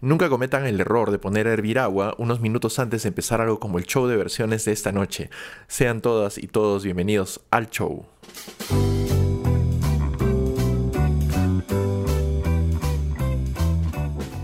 [0.00, 3.58] Nunca cometan el error de poner a hervir agua unos minutos antes de empezar algo
[3.58, 5.28] como el show de versiones de esta noche.
[5.66, 8.06] Sean todas y todos bienvenidos al show.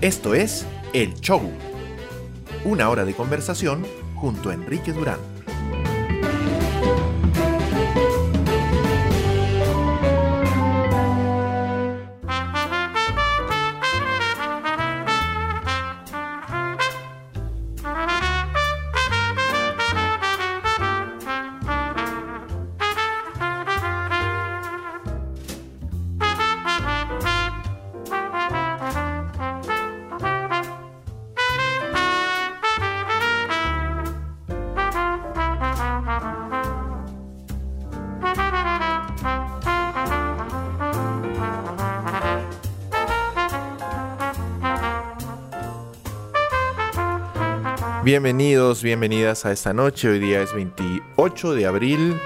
[0.00, 1.40] Esto es El Show.
[2.64, 3.86] Una hora de conversación
[4.16, 5.33] junto a Enrique Durán.
[48.24, 50.08] Bienvenidos, bienvenidas a esta noche.
[50.08, 52.18] Hoy día es 28 de abril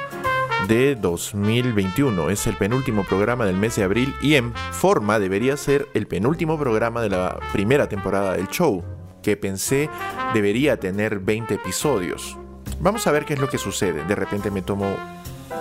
[0.68, 2.30] de 2021.
[2.30, 6.56] Es el penúltimo programa del mes de abril y en forma debería ser el penúltimo
[6.56, 8.84] programa de la primera temporada del show,
[9.24, 9.90] que pensé
[10.34, 12.38] debería tener 20 episodios.
[12.78, 14.04] Vamos a ver qué es lo que sucede.
[14.04, 14.94] De repente me tomo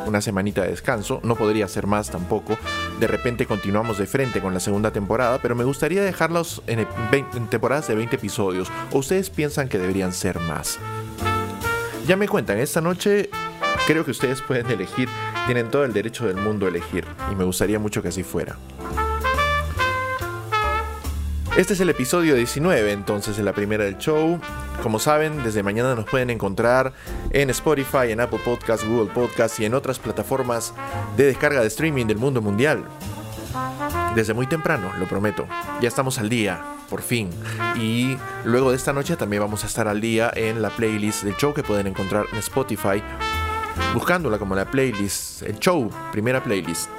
[0.06, 2.56] una semanita de descanso, no podría ser más tampoco.
[3.00, 6.88] De repente continuamos de frente con la segunda temporada, pero me gustaría dejarlos en,
[7.50, 8.72] temporadas de 20 episodios.
[8.92, 10.80] ¿O ustedes piensan que deberían ser más?
[12.08, 13.30] Ya me cuentan, esta noche
[13.86, 15.10] creo que ustedes pueden elegir,
[15.46, 18.58] tienen todo el derecho del mundo a elegir, y me gustaría mucho que así fuera.
[21.56, 24.40] Este es el episodio 19 entonces de la primera del show.
[24.84, 26.94] Como saben, desde mañana nos pueden encontrar
[27.32, 30.74] en Spotify, en Apple Podcasts, Google Podcasts y en otras plataformas
[31.18, 32.86] de descarga de streaming del mundo mundial.
[34.16, 35.48] Desde muy temprano, lo prometo.
[35.82, 37.30] Ya estamos al día, por fin.
[37.76, 41.36] Y luego de esta noche también vamos a estar al día en la playlist del
[41.36, 43.02] show que pueden encontrar en Spotify,
[43.94, 46.90] buscándola como la playlist, el show, primera playlist.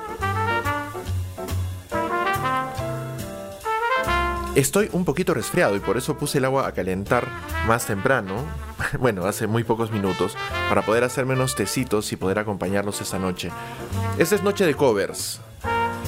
[4.59, 7.29] Estoy un poquito resfriado y por eso puse el agua a calentar
[7.69, 8.45] más temprano,
[8.99, 10.37] bueno, hace muy pocos minutos,
[10.69, 13.53] para poder hacer menos tecitos y poder acompañarlos esta noche.
[14.19, 15.41] Esta es noche de covers.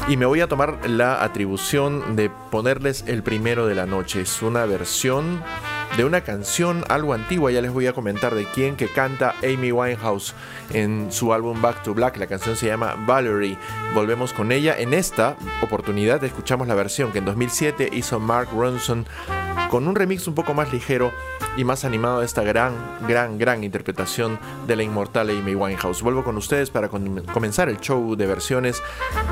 [0.09, 4.23] Y me voy a tomar la atribución de ponerles el primero de la noche.
[4.23, 5.45] Es una versión
[5.97, 9.73] de una canción algo antigua, ya les voy a comentar de quién que canta Amy
[9.73, 10.35] Winehouse
[10.73, 12.17] en su álbum Back to Black.
[12.17, 13.57] La canción se llama Valerie.
[13.95, 14.79] Volvemos con ella.
[14.79, 19.07] En esta oportunidad escuchamos la versión que en 2007 hizo Mark Ronson
[19.71, 21.13] con un remix un poco más ligero
[21.57, 22.73] y más animado de esta gran,
[23.07, 26.03] gran, gran interpretación de la inmortal Amy Winehouse.
[26.03, 28.83] Vuelvo con ustedes para comenzar el show de versiones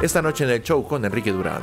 [0.02, 1.62] esta noche en el show con Enrique Durán.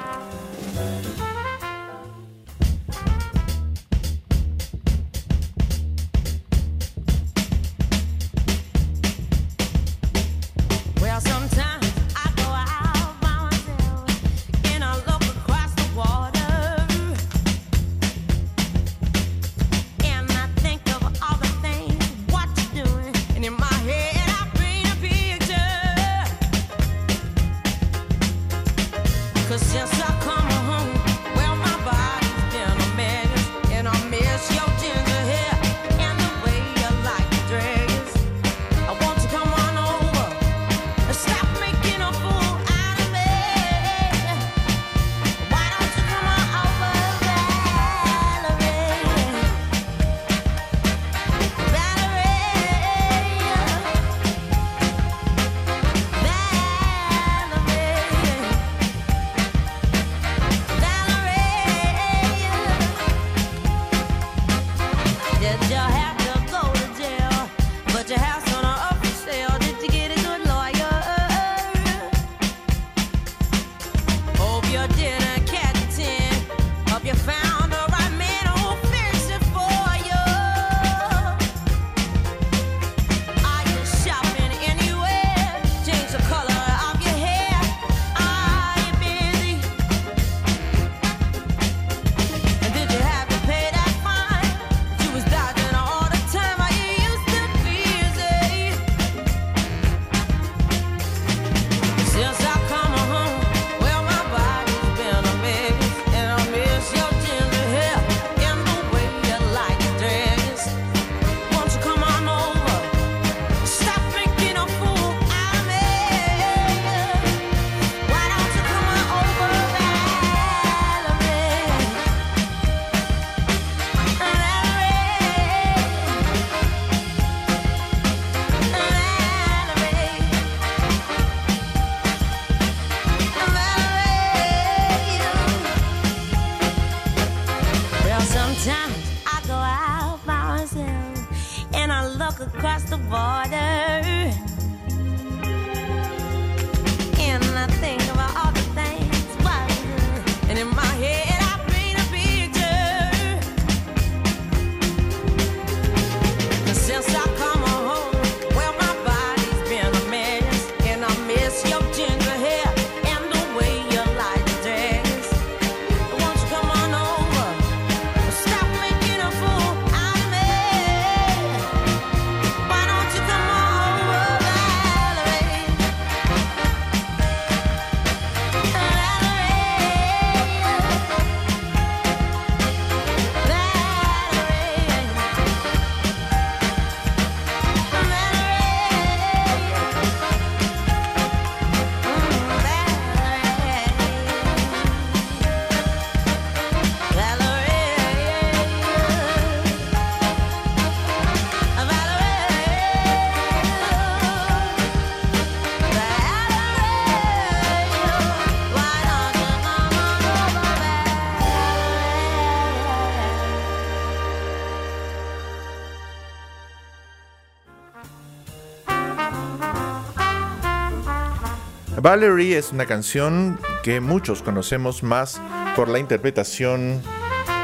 [222.06, 225.42] Valerie es una canción que muchos conocemos más
[225.76, 227.02] por la interpretación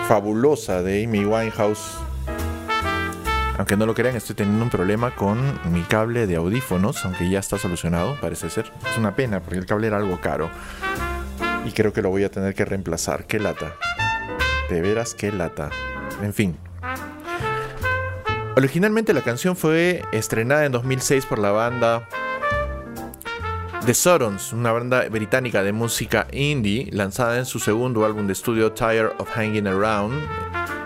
[0.07, 1.99] fabulosa de Amy Winehouse.
[3.59, 7.38] Aunque no lo crean, estoy teniendo un problema con mi cable de audífonos, aunque ya
[7.38, 8.71] está solucionado, parece ser.
[8.89, 10.49] Es una pena porque el cable era algo caro.
[11.63, 13.27] Y creo que lo voy a tener que reemplazar.
[13.27, 13.75] Qué lata.
[14.71, 15.69] De veras, qué lata.
[16.23, 16.57] En fin.
[18.57, 22.07] Originalmente la canción fue estrenada en 2006 por la banda
[23.86, 28.72] The Sutons, una banda británica de música indie lanzada en su segundo álbum de estudio
[28.74, 30.22] Tired of Hanging Around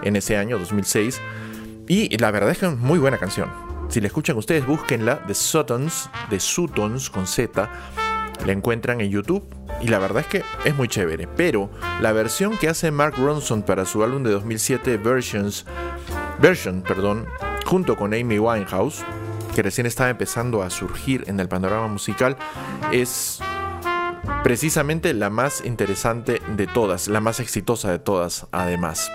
[0.04, 1.20] en ese año 2006
[1.90, 3.50] y la verdad es que es muy buena canción.
[3.90, 7.70] Si la escuchan ustedes, búsquenla The Sutons, de Sutons con Z,
[8.46, 9.44] la encuentran en YouTube
[9.82, 11.28] y la verdad es que es muy chévere.
[11.28, 11.70] Pero
[12.00, 15.66] la versión que hace Mark Ronson para su álbum de 2007 Versions,
[16.40, 17.26] Version, perdón,
[17.66, 19.04] junto con Amy Winehouse,
[19.56, 22.36] que recién estaba empezando a surgir en el panorama musical,
[22.92, 23.40] es
[24.44, 29.10] precisamente la más interesante de todas, la más exitosa de todas, además.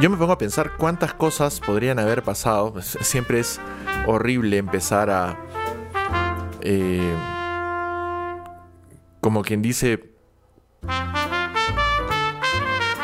[0.00, 2.74] Yo me pongo a pensar cuántas cosas podrían haber pasado.
[2.82, 3.60] Siempre es
[4.08, 5.38] horrible empezar a...
[6.62, 7.14] Eh,
[9.20, 10.12] como quien dice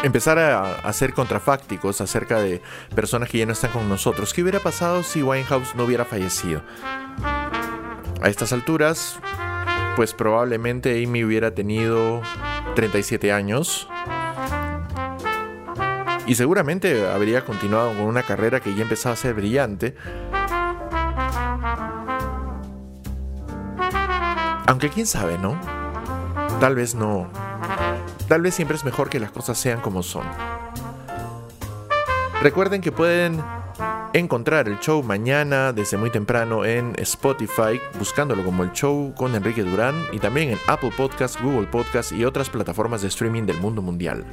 [0.03, 2.62] empezar a hacer contrafácticos acerca de
[2.95, 4.33] personas que ya no están con nosotros.
[4.33, 6.62] ¿Qué hubiera pasado si Winehouse no hubiera fallecido?
[8.21, 9.19] A estas alturas,
[9.97, 12.23] pues probablemente Amy hubiera tenido
[12.75, 13.89] 37 años.
[16.27, 19.97] Y seguramente habría continuado con una carrera que ya empezaba a ser brillante.
[24.67, 25.59] Aunque quién sabe, ¿no?
[26.61, 27.31] Tal vez no,
[28.28, 30.26] Tal vez siempre es mejor que las cosas sean como son.
[32.42, 33.42] Recuerden que pueden
[34.12, 39.62] encontrar el show mañana desde muy temprano en Spotify, buscándolo como el show con Enrique
[39.62, 43.80] Durán y también en Apple Podcast, Google Podcast y otras plataformas de streaming del mundo
[43.80, 44.26] mundial.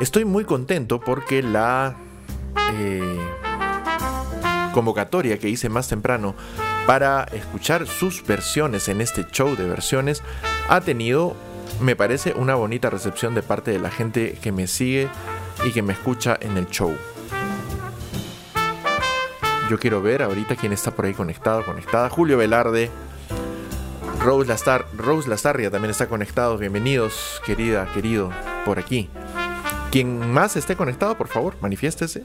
[0.00, 1.96] Estoy muy contento porque la
[2.72, 3.18] eh,
[4.72, 6.34] convocatoria que hice más temprano
[6.88, 10.22] para escuchar sus versiones en este show de versiones
[10.70, 11.36] ha tenido,
[11.82, 15.10] me parece, una bonita recepción de parte de la gente que me sigue
[15.66, 16.96] y que me escucha en el show.
[19.68, 22.08] Yo quiero ver ahorita quién está por ahí conectado, conectada.
[22.08, 22.90] Julio Velarde,
[24.24, 26.56] Rose, Lastar, Rose Lastarria también está conectado.
[26.56, 28.30] Bienvenidos, querida, querido,
[28.64, 29.10] por aquí.
[29.92, 32.24] Quien más esté conectado, por favor, manifiéstese.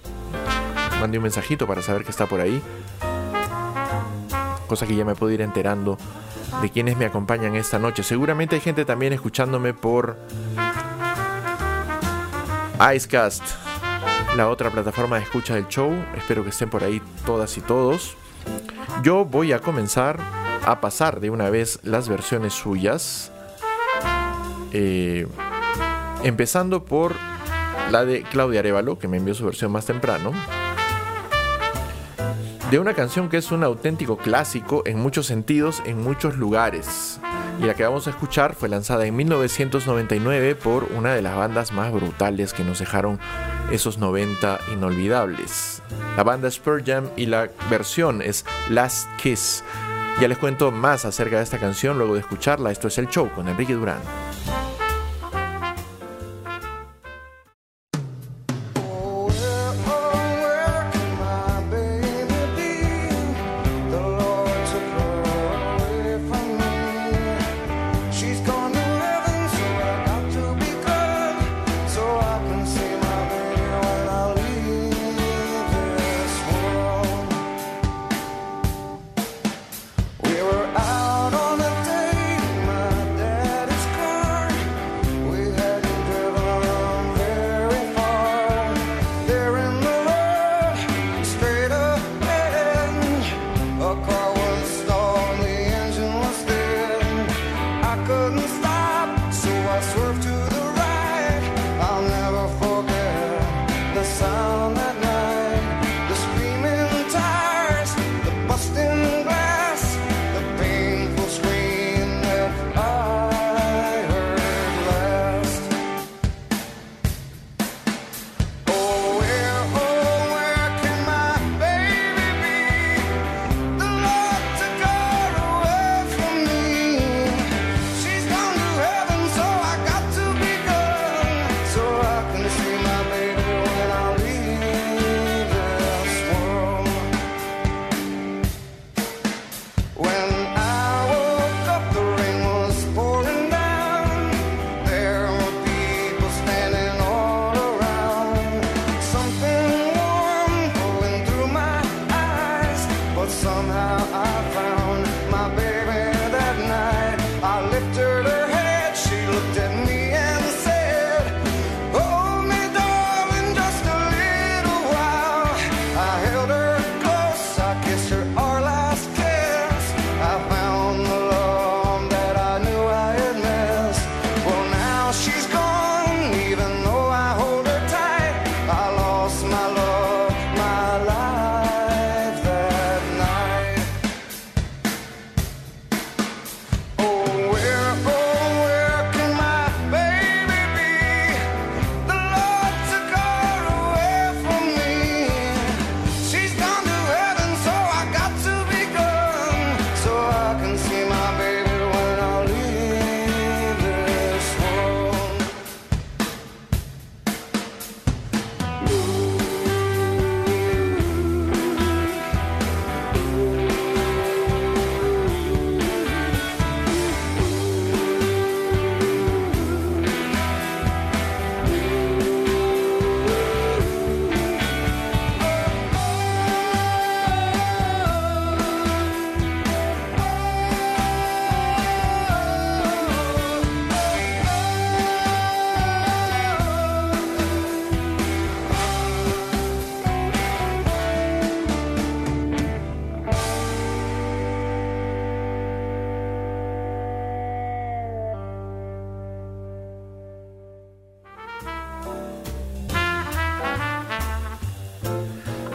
[1.02, 2.62] Mande un mensajito para saber que está por ahí
[4.68, 5.98] cosa que ya me puedo ir enterando
[6.62, 8.04] de quienes me acompañan esta noche.
[8.04, 10.18] Seguramente hay gente también escuchándome por
[12.96, 13.44] Icecast,
[14.36, 15.92] la otra plataforma de escucha del show.
[16.16, 18.16] Espero que estén por ahí todas y todos.
[19.04, 20.20] Yo voy a comenzar
[20.66, 23.32] a pasar de una vez las versiones suyas.
[24.72, 25.28] Eh,
[26.24, 27.14] empezando por
[27.92, 30.32] la de Claudia Arevalo, que me envió su versión más temprano
[32.74, 37.20] de una canción que es un auténtico clásico en muchos sentidos, en muchos lugares.
[37.62, 41.72] Y la que vamos a escuchar fue lanzada en 1999 por una de las bandas
[41.72, 43.20] más brutales que nos dejaron
[43.72, 45.84] esos 90 inolvidables.
[46.18, 49.64] La banda Spur Jam y la versión es Last Kiss.
[50.20, 52.72] Ya les cuento más acerca de esta canción luego de escucharla.
[52.72, 54.02] Esto es El Show con Enrique Durán.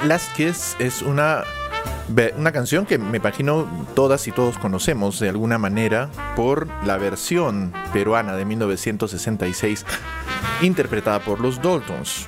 [0.09, 1.45] Last Kiss es una,
[2.39, 7.75] una canción que me imagino todas y todos conocemos de alguna manera por la versión
[7.93, 9.85] peruana de 1966
[10.63, 12.27] interpretada por los Daltons.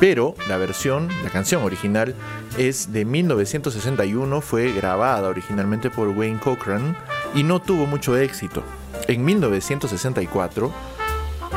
[0.00, 2.14] Pero la versión, la canción original
[2.56, 6.96] es de 1961, fue grabada originalmente por Wayne Cochran
[7.34, 8.62] y no tuvo mucho éxito.
[9.06, 10.95] En 1964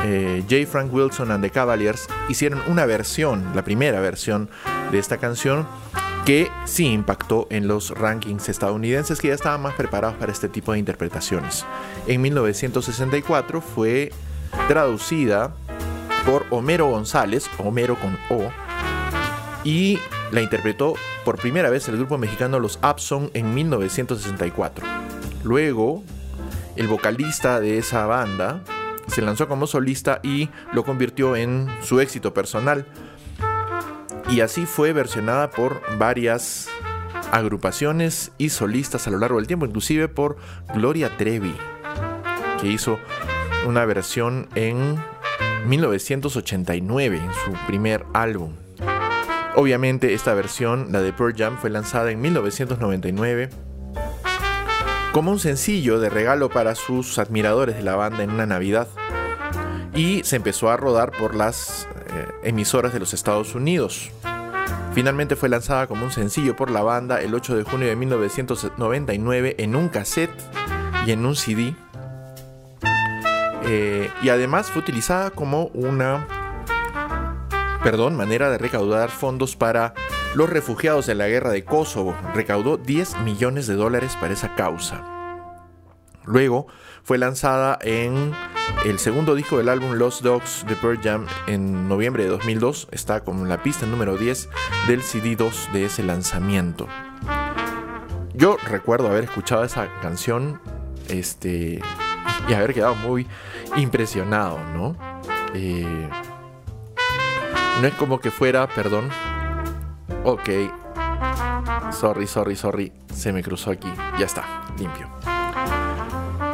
[0.04, 0.66] eh, J.
[0.66, 4.48] Frank Wilson and the Cavaliers hicieron una versión, la primera versión
[4.90, 5.66] de esta canción,
[6.24, 10.72] que sí impactó en los rankings estadounidenses que ya estaban más preparados para este tipo
[10.72, 11.64] de interpretaciones.
[12.06, 14.12] En 1964 fue
[14.68, 15.54] traducida
[16.26, 18.50] por Homero González, Homero con O,
[19.64, 19.98] y
[20.32, 24.86] la interpretó por primera vez el grupo mexicano Los Abson en 1964.
[25.42, 26.02] Luego,
[26.76, 28.62] el vocalista de esa banda,
[29.10, 32.86] se lanzó como solista y lo convirtió en su éxito personal.
[34.30, 36.68] Y así fue versionada por varias
[37.32, 40.36] agrupaciones y solistas a lo largo del tiempo, inclusive por
[40.74, 41.54] Gloria Trevi,
[42.60, 42.98] que hizo
[43.66, 44.96] una versión en
[45.66, 48.54] 1989, en su primer álbum.
[49.56, 53.50] Obviamente esta versión, la de Pearl Jam, fue lanzada en 1999
[55.12, 58.86] como un sencillo de regalo para sus admiradores de la banda en una Navidad
[59.94, 64.10] y se empezó a rodar por las eh, emisoras de los Estados Unidos.
[64.94, 69.56] Finalmente fue lanzada como un sencillo por la banda el 8 de junio de 1999
[69.58, 70.30] en un cassette
[71.06, 71.74] y en un CD.
[73.64, 76.26] Eh, y además fue utilizada como una
[77.82, 79.94] perdón, manera de recaudar fondos para
[80.34, 82.16] los refugiados de la guerra de Kosovo.
[82.34, 85.04] Recaudó 10 millones de dólares para esa causa.
[86.24, 86.66] Luego
[87.02, 88.32] fue lanzada en
[88.84, 92.88] el segundo disco del álbum Lost Dogs de Pearl Jam en noviembre de 2002.
[92.90, 94.48] Está con la pista número 10
[94.88, 96.86] del CD2 de ese lanzamiento.
[98.34, 100.60] Yo recuerdo haber escuchado esa canción
[101.08, 101.80] este,
[102.48, 103.26] y haber quedado muy
[103.76, 104.96] impresionado, ¿no?
[105.54, 106.08] Eh,
[107.80, 109.08] no es como que fuera, perdón.
[110.24, 110.48] Ok.
[111.92, 112.92] Sorry, sorry, sorry.
[113.14, 113.92] Se me cruzó aquí.
[114.18, 114.44] Ya está,
[114.78, 115.08] limpio.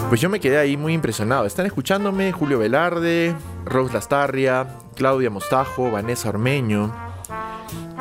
[0.08, 1.46] Pues yo me quedé ahí muy impresionado.
[1.46, 3.34] Están escuchándome Julio Velarde,
[3.64, 6.94] Rose Lastarria, Claudia Mostajo, Vanessa Ormeño.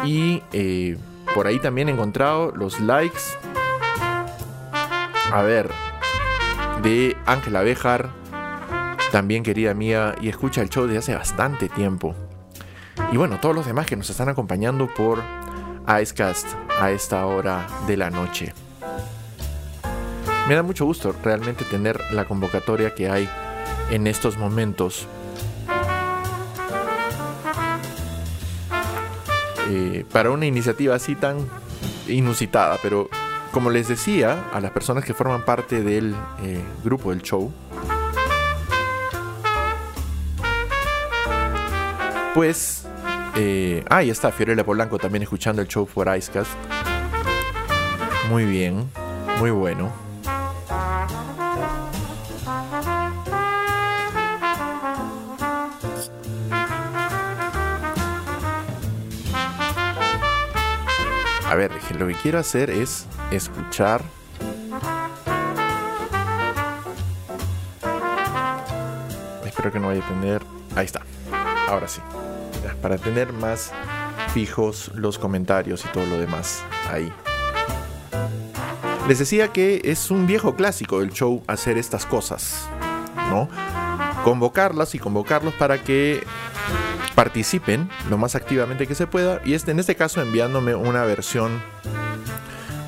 [0.03, 0.97] Y eh,
[1.33, 3.21] por ahí también he encontrado los likes.
[5.33, 5.71] A ver,
[6.83, 8.09] de Ángela Bejar,
[9.11, 12.15] también querida mía, y escucha el show desde hace bastante tiempo.
[13.11, 15.23] Y bueno, todos los demás que nos están acompañando por
[15.87, 16.47] Icecast
[16.79, 18.53] a esta hora de la noche.
[20.47, 23.27] Me da mucho gusto realmente tener la convocatoria que hay
[23.89, 25.07] en estos momentos.
[29.69, 31.37] Eh, para una iniciativa así tan
[32.07, 33.09] inusitada, pero
[33.51, 37.51] como les decía a las personas que forman parte del eh, grupo del show,
[42.35, 42.85] pues
[43.35, 46.51] eh, ahí está Fiorella Polanco también escuchando el show por Icecast.
[48.29, 48.87] Muy bien,
[49.39, 50.04] muy bueno.
[61.55, 64.03] A ver, lo que quiero hacer es escuchar.
[69.45, 70.43] Espero que no vaya a tener.
[70.75, 71.01] Ahí está.
[71.69, 72.01] Ahora sí
[72.81, 73.71] para tener más
[74.33, 77.11] fijos los comentarios y todo lo demás ahí.
[79.07, 82.67] Les decía que es un viejo clásico del show hacer estas cosas,
[83.29, 83.49] ¿no?
[84.23, 86.23] Convocarlas y convocarlos para que
[87.15, 91.61] participen lo más activamente que se pueda y este, en este caso enviándome una versión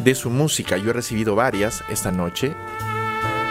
[0.04, 0.78] de su música.
[0.78, 2.54] Yo he recibido varias esta noche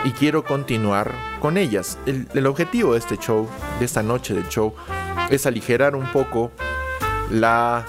[0.05, 1.99] y quiero continuar con ellas.
[2.07, 4.75] El, el objetivo de este show, de esta noche del show,
[5.31, 6.53] es aligerar un poco
[7.31, 7.85] la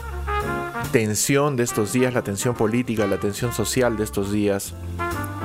[0.91, 4.73] tensión de estos días, la tensión política, la tensión social de estos días.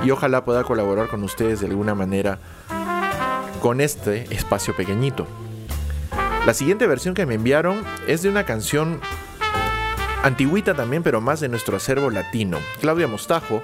[0.03, 2.39] Y ojalá pueda colaborar con ustedes de alguna manera
[3.61, 5.27] con este espacio pequeñito.
[6.45, 8.99] La siguiente versión que me enviaron es de una canción
[10.23, 12.57] antiguita también, pero más de nuestro acervo latino.
[12.81, 13.63] Claudia Mostajo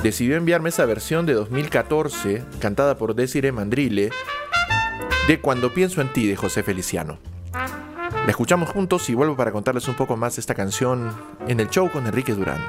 [0.00, 4.10] decidió enviarme esa versión de 2014, cantada por Desiree Mandrile,
[5.26, 7.18] de Cuando pienso en ti de José Feliciano.
[7.52, 11.12] La escuchamos juntos y vuelvo para contarles un poco más de esta canción
[11.48, 12.60] en el show con Enrique Durán.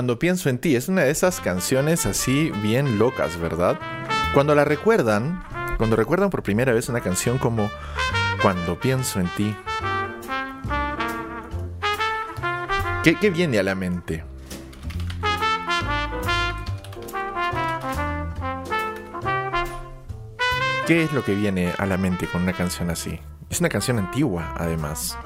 [0.00, 3.78] Cuando pienso en ti, es una de esas canciones así bien locas, ¿verdad?
[4.32, 5.44] Cuando la recuerdan,
[5.76, 7.70] cuando recuerdan por primera vez una canción como
[8.40, 9.54] Cuando pienso en ti,
[13.04, 14.24] ¿qué, qué viene a la mente?
[20.86, 23.20] ¿Qué es lo que viene a la mente con una canción así?
[23.50, 25.18] Es una canción antigua, además.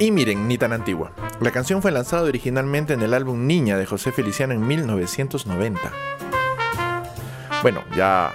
[0.00, 1.12] Y miren, ni tan antigua.
[1.40, 5.78] La canción fue lanzada originalmente en el álbum Niña de José Feliciano en 1990.
[7.60, 8.32] Bueno, ya.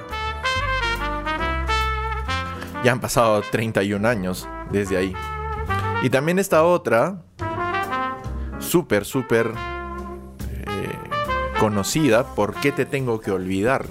[2.83, 5.15] Ya han pasado 31 años desde ahí.
[6.03, 7.23] Y también esta otra,
[8.59, 9.47] súper, súper
[10.67, 13.87] eh, conocida, ¿Por qué te tengo que olvidar?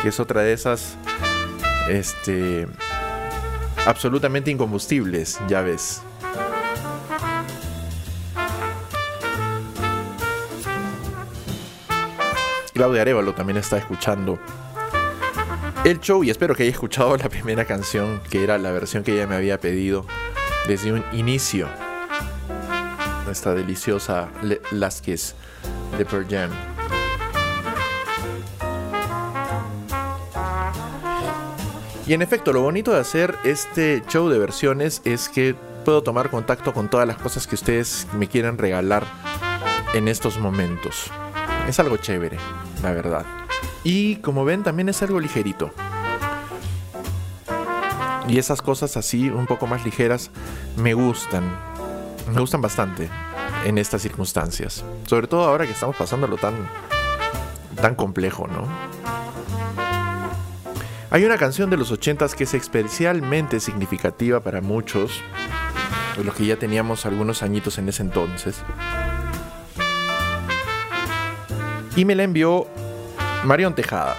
[0.00, 0.96] Que es otra de esas,
[1.90, 2.66] este,
[3.84, 6.02] absolutamente incombustibles, ya ves.
[12.78, 14.38] Claudia Arevalo también está escuchando
[15.82, 19.14] el show y espero que haya escuchado la primera canción, que era la versión que
[19.14, 20.06] ella me había pedido
[20.68, 21.68] desde un inicio.
[23.28, 24.28] Esta deliciosa
[25.02, 25.34] Kiss
[25.98, 26.50] de Pearl Jam.
[32.06, 36.30] Y en efecto, lo bonito de hacer este show de versiones es que puedo tomar
[36.30, 39.02] contacto con todas las cosas que ustedes me quieran regalar
[39.94, 41.10] en estos momentos.
[41.66, 42.38] Es algo chévere
[42.82, 43.24] la verdad.
[43.84, 45.70] Y como ven, también es algo ligerito.
[48.28, 50.30] Y esas cosas así, un poco más ligeras,
[50.76, 51.44] me gustan.
[52.32, 53.08] Me gustan bastante
[53.64, 54.84] en estas circunstancias.
[55.06, 56.54] Sobre todo ahora que estamos pasándolo tan,
[57.80, 58.68] tan complejo, ¿no?
[61.10, 65.22] Hay una canción de los 80s que es especialmente significativa para muchos,
[66.22, 68.56] los que ya teníamos algunos añitos en ese entonces.
[71.98, 72.68] Y me la envió
[73.42, 74.14] Marión Tejada.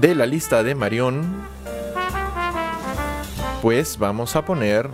[0.00, 1.22] De la lista de Marión,
[3.62, 4.90] pues vamos a poner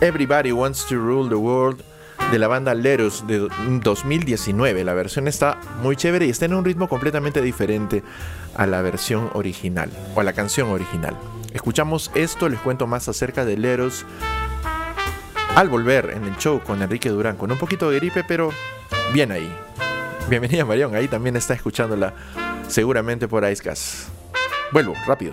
[0.00, 1.82] Everybody Wants to Rule the World
[2.30, 3.46] de la banda Lerus de
[3.82, 4.84] 2019.
[4.84, 8.02] La versión está muy chévere y está en un ritmo completamente diferente
[8.54, 11.14] a la versión original o a la canción original.
[11.52, 14.06] Escuchamos esto, les cuento más acerca de Lerus
[15.56, 18.50] al volver en el show con Enrique Durán, con un poquito de gripe, pero
[19.14, 19.50] bien ahí.
[20.28, 22.12] Bienvenida Marión, ahí también está escuchándola
[22.68, 24.10] seguramente por Icecast.
[24.70, 25.32] Vuelvo, rápido.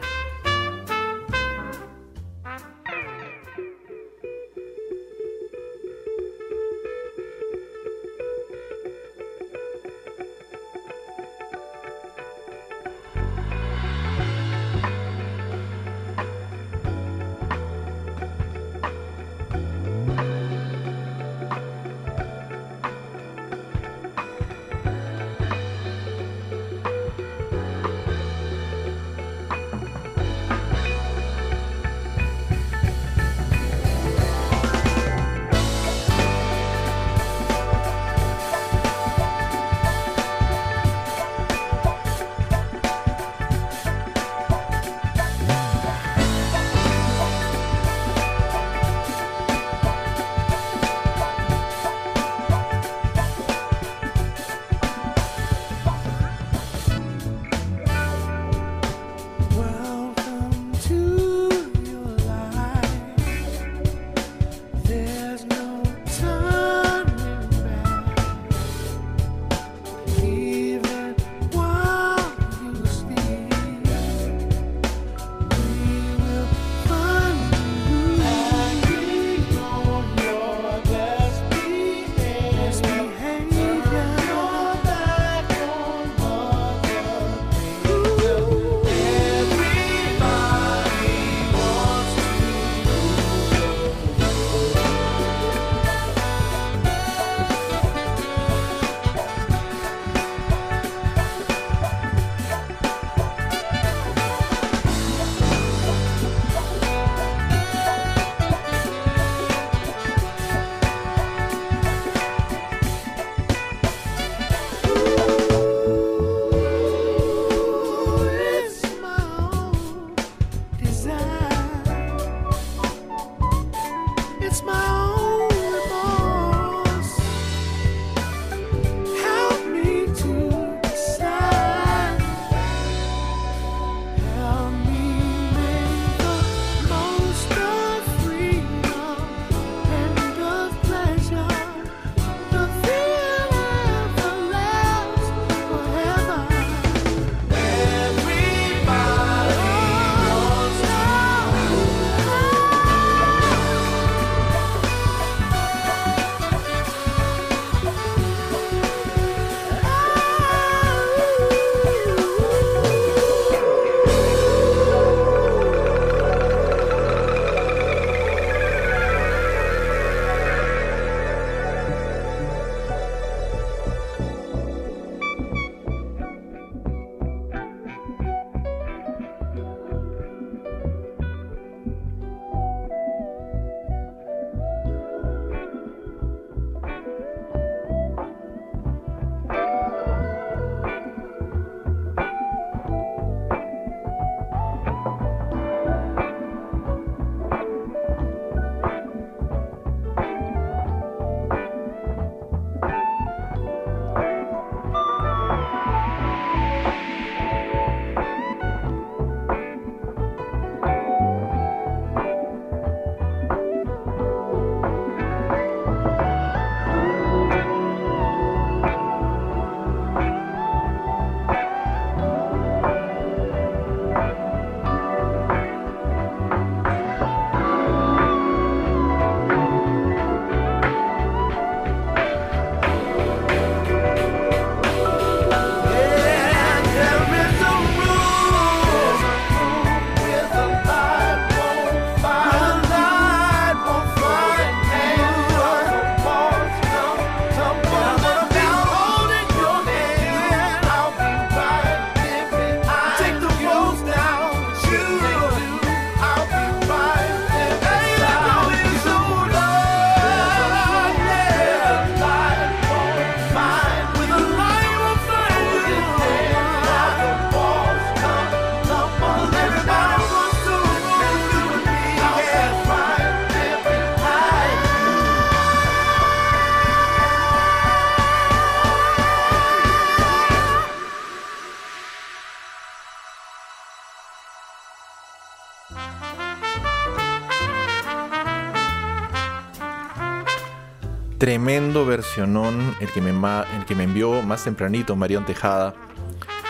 [291.43, 295.93] Tremendo versionón el que, me el que me envió más tempranito Marión Tejada.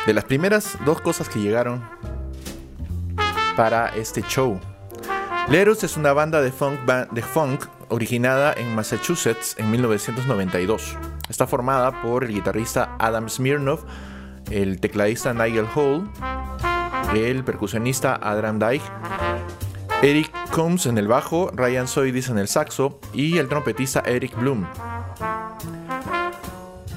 [0.07, 1.88] De las primeras dos cosas que llegaron
[3.55, 4.59] para este show.
[5.47, 6.79] Lerus es una banda de funk,
[7.12, 10.97] de funk originada en Massachusetts en 1992.
[11.29, 13.86] Está formada por el guitarrista Adam Smirnov,
[14.49, 16.09] el tecladista Nigel Hall,
[17.13, 18.91] el percusionista Adam Dyke,
[20.01, 24.68] Eric Combs en el bajo, Ryan Soidis en el saxo y el trompetista Eric Bloom.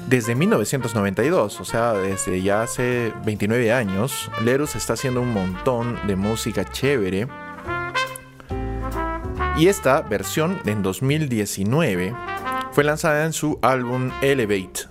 [0.07, 6.15] Desde 1992, o sea, desde ya hace 29 años, Lerus está haciendo un montón de
[6.15, 7.27] música chévere.
[9.57, 12.13] Y esta versión en 2019
[12.73, 14.81] fue lanzada en su álbum Elevate,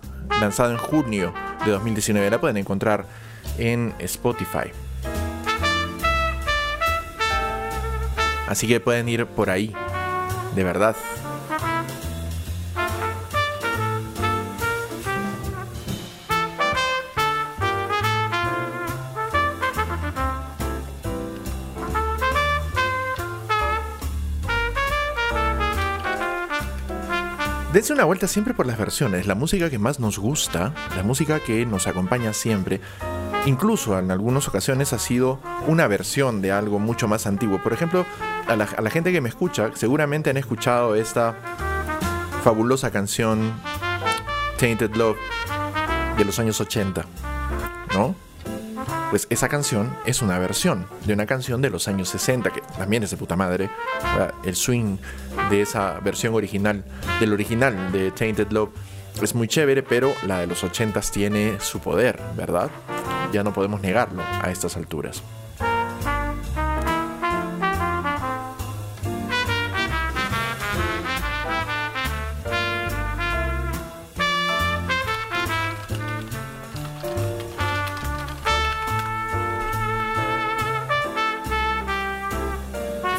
[0.41, 1.33] lanzado en junio
[1.65, 2.31] de 2019.
[2.31, 3.07] La pueden encontrar
[3.59, 4.73] en Spotify.
[8.47, 9.75] Así que pueden ir por ahí,
[10.55, 10.97] de verdad.
[27.77, 31.41] Dense una vuelta siempre por las versiones, la música que más nos gusta, la música
[31.41, 32.81] que nos acompaña siempre,
[33.47, 37.63] incluso en algunas ocasiones ha sido una versión de algo mucho más antiguo.
[37.63, 38.05] Por ejemplo,
[38.47, 41.35] a la, gente que me escucha, seguramente han escuchado esta
[42.45, 43.53] fabulosa canción
[44.59, 45.17] Tainted Love
[46.19, 47.05] de los años 80,
[47.95, 48.15] ¿no?
[49.11, 53.05] Pues esa canción es una versión de una canción de los años 60, que también
[53.05, 53.71] es de puta madre.
[54.45, 54.99] El swing
[55.51, 56.85] de esa versión original,
[57.21, 58.71] del original de Tainted Love,
[59.25, 62.71] es muy chévere, pero la de los 80 tiene su poder, ¿verdad?
[63.33, 65.23] Ya no podemos negarlo a estas alturas.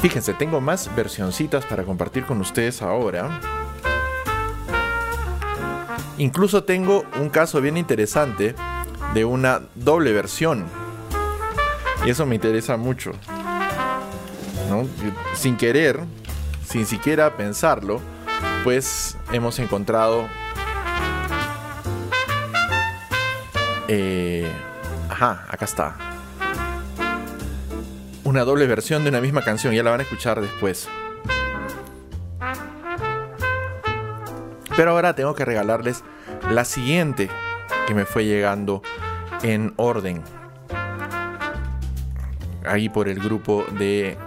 [0.01, 3.66] Fíjense, tengo más versioncitas para compartir con ustedes ahora.
[6.17, 8.55] Incluso tengo un caso bien interesante
[9.13, 10.65] de una doble versión.
[12.05, 13.11] Y eso me interesa mucho.
[15.35, 15.99] Sin querer,
[16.67, 18.01] sin siquiera pensarlo,
[18.63, 20.27] pues hemos encontrado...
[23.87, 24.51] Eh,
[25.09, 26.07] ajá, acá está
[28.27, 30.89] una doble versión de una misma canción, ya la van a escuchar después.
[34.77, 36.03] Pero ahora tengo que regalarles
[36.49, 37.29] la siguiente
[37.87, 38.81] que me fue llegando
[39.41, 40.23] en orden.
[42.65, 44.17] Ahí por el grupo de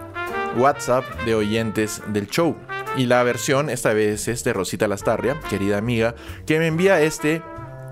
[0.57, 2.57] WhatsApp de oyentes del show.
[2.97, 7.41] Y la versión esta vez es de Rosita Lastarria, querida amiga, que me envía este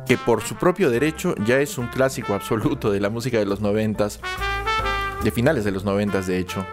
[0.07, 3.61] que por su propio derecho ya es un clásico absoluto de la música de los
[3.61, 4.21] noventas
[5.23, 6.65] de finales de los noventas de hecho,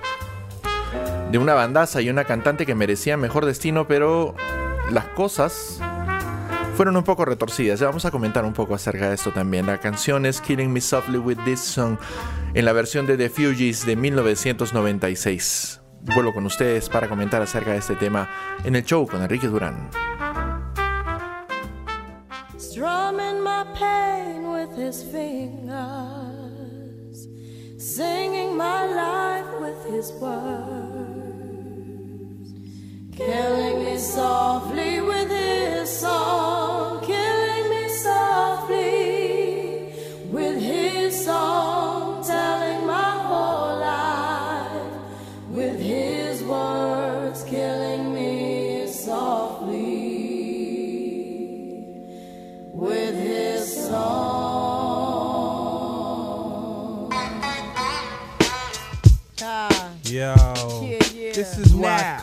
[1.31, 4.35] de una bandaza y una cantante que merecía mejor destino, pero
[4.91, 5.79] las cosas
[6.75, 7.79] fueron un poco retorcidas.
[7.79, 9.65] Ya vamos a comentar un poco acerca de esto también.
[9.65, 11.97] La canción es Killing Me Softly with This Song
[12.53, 15.81] en la versión de The Fugees de 1996.
[16.01, 18.29] Vuelvo con ustedes para comentar acerca de este tema
[18.63, 19.89] en el show con Enrique Durán.
[23.45, 25.05] my pain with his
[27.77, 31.14] singing my life with his words,
[33.15, 39.93] killing me softly with his song, killing me softly
[40.31, 45.01] with his song, telling my whole life
[45.49, 49.85] with his words, killing me softly
[52.73, 54.25] with his song.
[59.41, 59.91] Ah.
[60.03, 60.33] Yo,
[60.83, 61.31] yeah, yeah.
[61.33, 62.14] this is why Clef,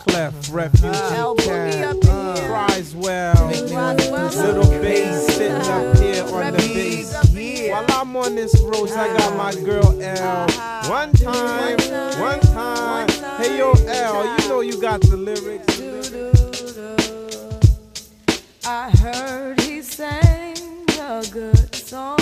[0.53, 3.47] Refuge, uh, Cat, uh, well.
[3.47, 7.71] Little bass sitting up here on the bass.
[7.71, 10.47] While I'm on this road, I got my girl L.
[10.91, 11.77] One time,
[12.19, 13.09] one time.
[13.41, 15.81] Hey yo, L, you know you got the lyrics.
[18.63, 22.19] I heard he sang a good song.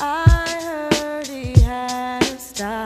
[0.00, 2.85] I heard he had a style.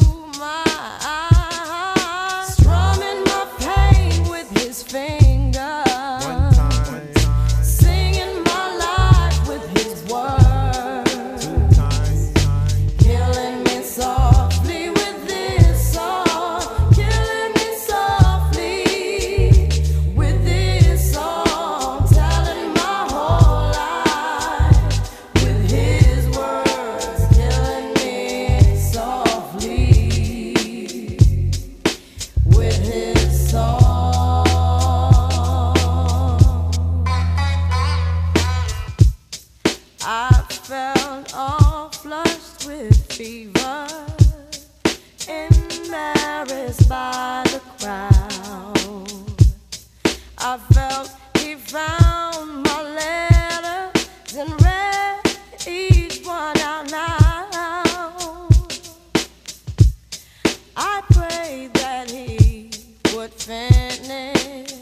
[63.45, 64.73] finish,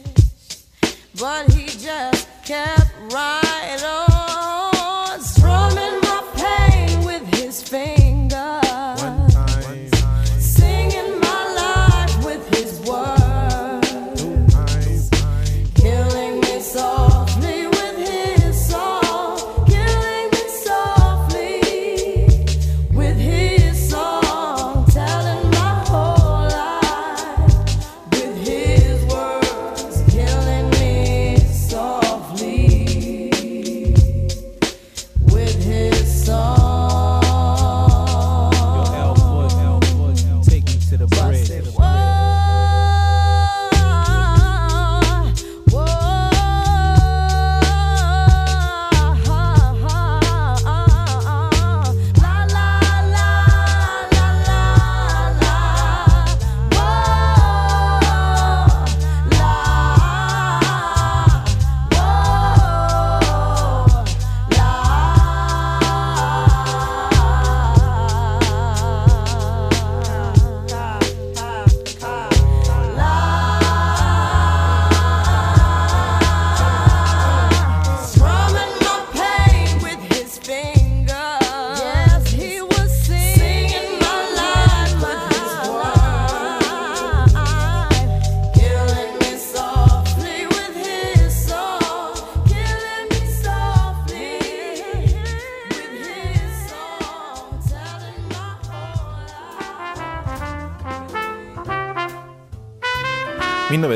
[1.19, 3.48] but he just kept running.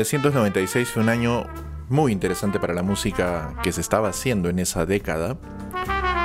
[0.04, 1.46] 1996 fue un año
[1.88, 5.38] muy interesante para la música que se estaba haciendo en esa década.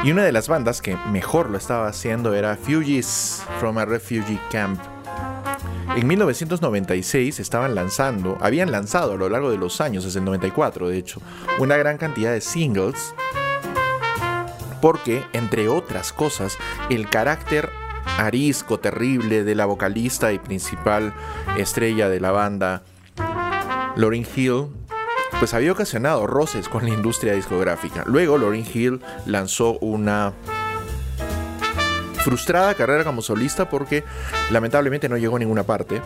[0.03, 4.37] Y una de las bandas que mejor lo estaba haciendo era Fugees from a Refugee
[4.51, 4.81] Camp.
[5.95, 10.89] En 1996 estaban lanzando, habían lanzado a lo largo de los años, desde el 94
[10.89, 11.21] de hecho,
[11.59, 13.15] una gran cantidad de singles
[14.81, 16.57] porque, entre otras cosas,
[16.89, 17.69] el carácter
[18.17, 21.13] arisco, terrible de la vocalista y principal
[21.57, 22.83] estrella de la banda,
[23.99, 24.67] Lauryn Hill,
[25.39, 28.05] pues había ocasionado roces con la industria discográfica.
[28.07, 30.31] Luego, Lauryn Hill lanzó una
[32.23, 34.05] frustrada carrera como solista porque
[34.51, 36.01] lamentablemente no llegó a ninguna parte.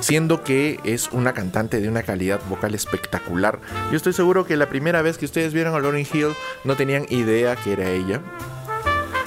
[0.00, 3.58] Siendo que es una cantante de una calidad vocal espectacular.
[3.90, 6.28] Yo estoy seguro que la primera vez que ustedes vieron a Lauryn Hill
[6.64, 8.22] no tenían idea que era ella.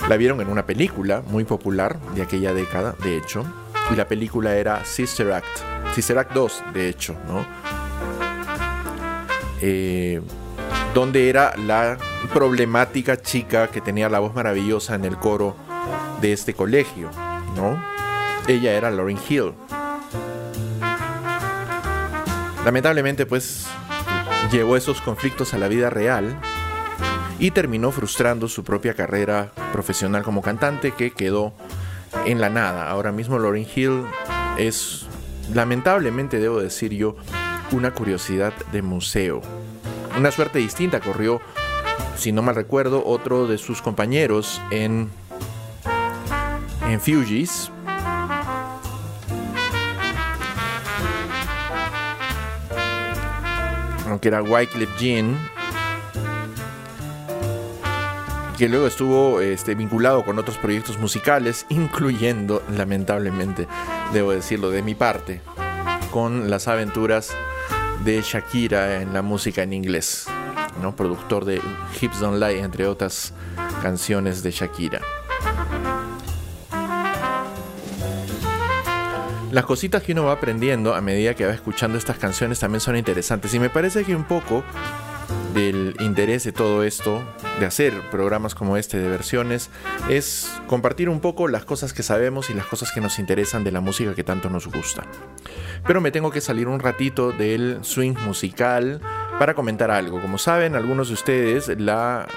[0.07, 3.45] La vieron en una película muy popular de aquella década, de hecho.
[3.91, 5.45] Y la película era Sister Act.
[5.93, 7.68] Sister Act 2, de hecho, ¿no?
[9.61, 10.21] Eh,
[10.93, 11.97] donde era la
[12.33, 15.55] problemática chica que tenía la voz maravillosa en el coro
[16.21, 17.09] de este colegio,
[17.55, 17.81] ¿no?
[18.47, 19.53] Ella era Lauryn Hill.
[22.65, 23.67] Lamentablemente, pues,
[24.51, 26.35] llevó esos conflictos a la vida real
[27.37, 31.53] y terminó frustrando su propia carrera profesional como cantante que quedó
[32.25, 32.89] en la nada.
[32.89, 34.03] Ahora mismo Lauryn Hill
[34.57, 35.05] es,
[35.53, 37.15] lamentablemente debo decir yo,
[37.71, 39.41] una curiosidad de museo.
[40.17, 41.41] Una suerte distinta corrió,
[42.17, 45.09] si no mal recuerdo, otro de sus compañeros en,
[46.87, 47.71] en Fugees.
[54.07, 55.37] Aunque era Wycliffe Jean,
[58.57, 63.67] que luego estuvo este, vinculado con otros proyectos musicales, incluyendo, lamentablemente,
[64.11, 65.41] debo decirlo de mi parte,
[66.11, 67.31] con las aventuras
[68.03, 70.25] de Shakira en la música en inglés,
[70.81, 70.95] ¿no?
[70.95, 71.61] productor de
[71.99, 73.33] Hips Don't Lie, entre otras
[73.81, 75.01] canciones de Shakira.
[79.51, 82.95] Las cositas que uno va aprendiendo a medida que va escuchando estas canciones también son
[82.95, 84.63] interesantes y me parece que un poco
[85.53, 87.23] del interés de todo esto,
[87.59, 89.69] de hacer programas como este de versiones,
[90.09, 93.71] es compartir un poco las cosas que sabemos y las cosas que nos interesan de
[93.71, 95.03] la música que tanto nos gusta.
[95.85, 99.01] Pero me tengo que salir un ratito del swing musical
[99.37, 100.21] para comentar algo.
[100.21, 102.27] Como saben algunos de ustedes, la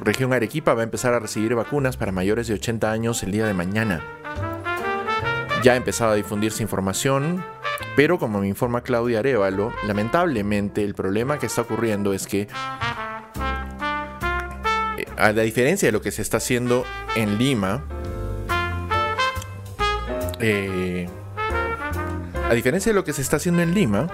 [0.00, 3.46] región Arequipa va a empezar a recibir vacunas para mayores de 80 años el día
[3.46, 4.02] de mañana.
[5.62, 7.44] Ya ha empezado a difundirse información,
[7.96, 12.48] pero como me informa Claudia Arevalo, lamentablemente el problema que está ocurriendo es que, eh,
[15.16, 16.84] a la diferencia de lo que se está haciendo
[17.16, 17.84] en Lima,
[20.40, 21.08] eh,
[22.48, 24.06] a diferencia de lo que se está haciendo en Lima,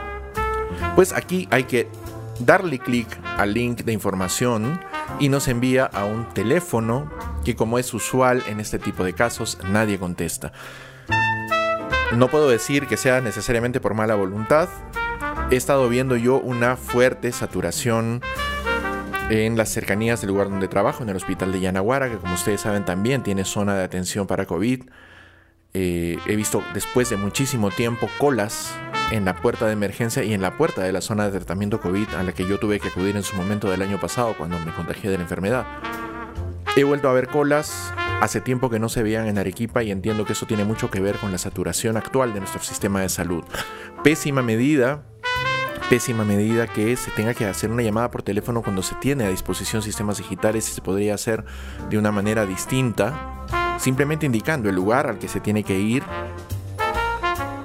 [0.95, 1.89] pues aquí hay que
[2.41, 3.07] darle clic
[3.39, 4.81] al link de información
[5.21, 7.11] y nos envía a un teléfono
[7.45, 10.53] que como es usual en este tipo de casos nadie contesta.
[12.17, 14.69] No puedo decir que sea necesariamente por mala voluntad.
[15.51, 18.23] he estado viendo yo una fuerte saturación
[19.31, 22.61] en las cercanías del lugar donde trabajo, en el hospital de Yanaguara, que como ustedes
[22.61, 24.85] saben también tiene zona de atención para COVID.
[25.73, 28.73] Eh, he visto después de muchísimo tiempo colas
[29.11, 32.15] en la puerta de emergencia y en la puerta de la zona de tratamiento COVID
[32.15, 34.73] a la que yo tuve que acudir en su momento del año pasado cuando me
[34.73, 35.67] contagié de la enfermedad.
[36.77, 40.25] He vuelto a ver colas, hace tiempo que no se veían en Arequipa y entiendo
[40.25, 43.45] que eso tiene mucho que ver con la saturación actual de nuestro sistema de salud.
[44.03, 45.03] Pésima medida,
[45.91, 49.29] pésima medida que se tenga que hacer una llamada por teléfono cuando se tiene a
[49.29, 51.45] disposición sistemas digitales y se podría hacer
[51.91, 53.45] de una manera distinta,
[53.79, 56.03] simplemente indicando el lugar al que se tiene que ir.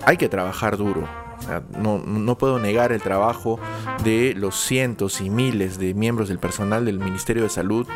[0.06, 1.08] Hay que trabajar duro,
[1.78, 3.60] no, no, puedo negar el trabajo
[4.04, 7.88] de los cientos y miles de miembros del personal del Ministerio de Salud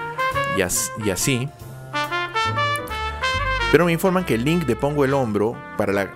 [0.57, 0.61] y,
[1.09, 1.49] así.
[3.73, 6.13] Pero me informan que el link de Pongo el Hombro para la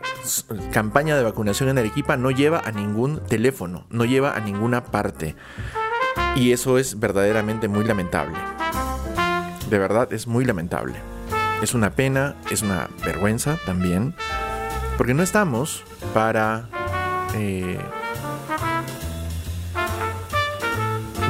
[0.72, 5.36] campaña de vacunación en Arequipa no lleva a ningún teléfono, no lleva a ninguna parte.
[6.36, 8.38] Y eso es verdaderamente muy lamentable.
[9.72, 10.97] De verdad es muy lamentable.
[11.64, 14.14] Es una pena, es una vergüenza también,
[14.95, 15.84] porque no estamos
[16.14, 16.70] para
[17.34, 17.80] eh,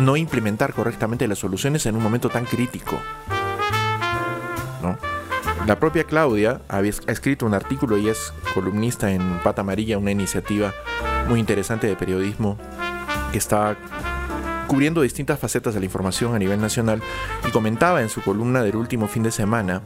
[0.01, 2.99] no implementar correctamente las soluciones en un momento tan crítico.
[4.81, 5.16] ¿no?
[5.67, 10.11] La propia Claudia había, ha escrito un artículo y es columnista en Pata Amarilla, una
[10.11, 10.73] iniciativa
[11.27, 12.57] muy interesante de periodismo
[13.33, 13.75] que está
[14.67, 17.01] cubriendo distintas facetas de la información a nivel nacional
[17.45, 19.81] y comentaba en su columna del último fin de semana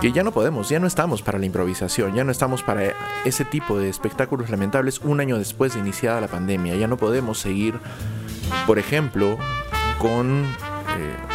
[0.00, 2.94] que ya no podemos, ya no estamos para la improvisación, ya no estamos para
[3.24, 7.40] ese tipo de espectáculos lamentables un año después de iniciada la pandemia, ya no podemos
[7.40, 7.80] seguir,
[8.64, 9.38] por ejemplo,
[9.98, 11.29] con eh,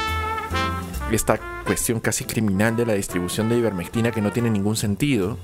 [1.11, 5.37] esta cuestión casi criminal de la distribución de ivermectina que no tiene ningún sentido,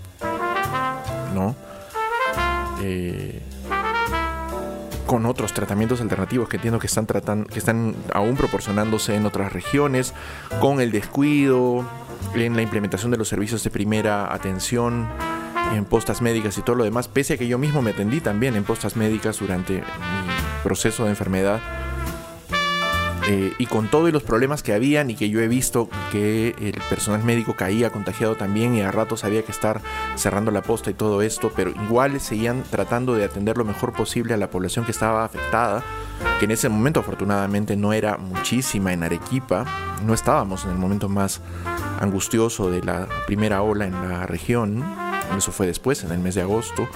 [1.34, 1.56] ¿no?
[2.82, 3.42] Eh,
[5.06, 9.52] con otros tratamientos alternativos que entiendo que están tratando, que están aún proporcionándose en otras
[9.52, 10.14] regiones,
[10.62, 11.86] con el descuido,
[12.34, 15.10] en la implementación de los servicios de primera atención,
[15.74, 18.56] en postas médicas y todo lo demás, pese a que yo mismo me atendí también
[18.56, 19.84] en postas médicas durante mi
[20.64, 21.60] proceso de enfermedad.
[23.28, 26.82] Eh, y con todos los problemas que habían y que yo he visto que el
[26.90, 29.80] personal médico caía contagiado también y a ratos había que estar
[30.16, 34.34] cerrando la posta y todo esto, pero igual seguían tratando de atender lo mejor posible
[34.34, 35.84] a la población que estaba afectada,
[36.40, 39.66] que en ese momento afortunadamente no era muchísima en Arequipa,
[40.04, 41.42] no estábamos en el momento más
[42.00, 44.84] angustioso de la primera ola en la región,
[45.38, 46.90] eso fue después, en el mes de agosto,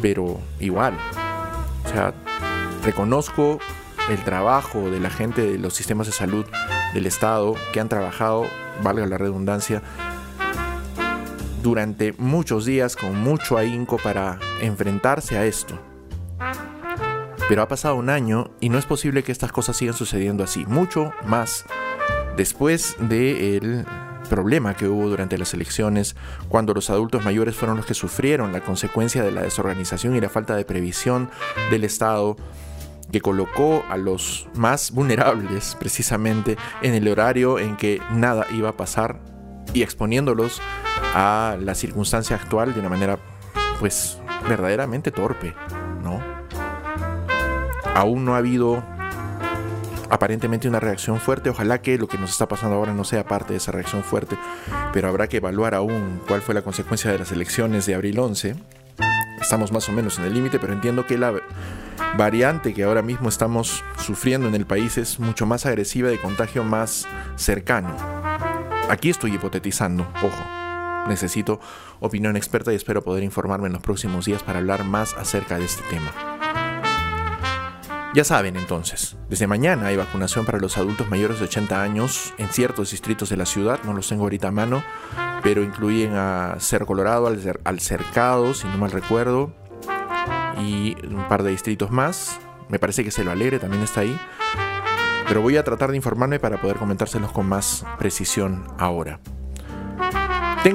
[0.00, 0.96] pero igual,
[1.84, 2.14] o sea,
[2.82, 3.58] reconozco
[4.10, 6.46] el trabajo de la gente de los sistemas de salud
[6.94, 8.46] del Estado que han trabajado,
[8.82, 9.82] valga la redundancia,
[11.62, 15.78] durante muchos días con mucho ahínco para enfrentarse a esto.
[17.48, 20.66] Pero ha pasado un año y no es posible que estas cosas sigan sucediendo así,
[20.66, 21.64] mucho más
[22.36, 23.84] después del
[24.28, 26.14] problema que hubo durante las elecciones,
[26.48, 30.28] cuando los adultos mayores fueron los que sufrieron la consecuencia de la desorganización y la
[30.28, 31.30] falta de previsión
[31.70, 32.36] del Estado
[33.10, 38.76] que colocó a los más vulnerables precisamente en el horario en que nada iba a
[38.76, 39.20] pasar
[39.72, 40.60] y exponiéndolos
[41.14, 43.18] a la circunstancia actual de una manera
[43.80, 45.54] pues verdaderamente torpe,
[46.02, 46.22] ¿no?
[47.94, 48.82] Aún no ha habido
[50.10, 53.52] aparentemente una reacción fuerte, ojalá que lo que nos está pasando ahora no sea parte
[53.52, 54.36] de esa reacción fuerte,
[54.92, 58.56] pero habrá que evaluar aún cuál fue la consecuencia de las elecciones de abril 11.
[59.40, 61.32] Estamos más o menos en el límite, pero entiendo que la
[62.16, 66.64] variante que ahora mismo estamos sufriendo en el país es mucho más agresiva de contagio
[66.64, 67.96] más cercano.
[68.88, 71.08] Aquí estoy hipotetizando, ojo.
[71.08, 71.60] Necesito
[72.00, 75.64] opinión experta y espero poder informarme en los próximos días para hablar más acerca de
[75.64, 76.37] este tema.
[78.14, 82.48] Ya saben entonces, desde mañana hay vacunación para los adultos mayores de 80 años en
[82.48, 84.82] ciertos distritos de la ciudad, no los tengo ahorita a mano,
[85.42, 89.52] pero incluyen a Cerro Colorado, al, al Cercado, si no mal recuerdo,
[90.58, 92.40] y un par de distritos más.
[92.68, 94.18] Me parece que se lo alegre también está ahí.
[95.28, 99.20] Pero voy a tratar de informarme para poder comentárselos con más precisión ahora.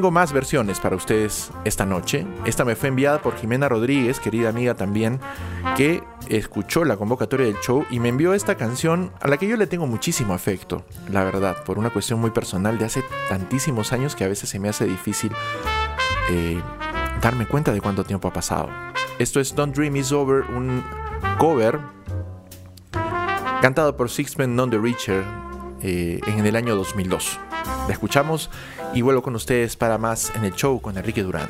[0.04, 2.28] Tengo más versiones para ustedes esta noche.
[2.44, 5.22] Esta me fue enviada por Jimena Rodríguez, querida amiga también,
[5.78, 9.56] que escuchó la convocatoria del show y me envió esta canción a la que yo
[9.56, 14.18] le tengo muchísimo afecto, la verdad, por una cuestión muy personal de hace tantísimos años
[14.18, 15.32] que a veces se me hace difícil
[16.30, 16.62] eh,
[17.22, 18.68] darme cuenta de cuánto tiempo ha pasado.
[19.20, 20.84] Esto es Don't Dream Is Over, un
[21.38, 21.80] cover
[23.62, 25.24] cantado por Sixpence Non The Richer
[25.82, 27.40] eh, en el año 2002.
[27.88, 28.50] La escuchamos
[28.94, 31.50] y vuelvo con ustedes para más en el show con Enrique Durán.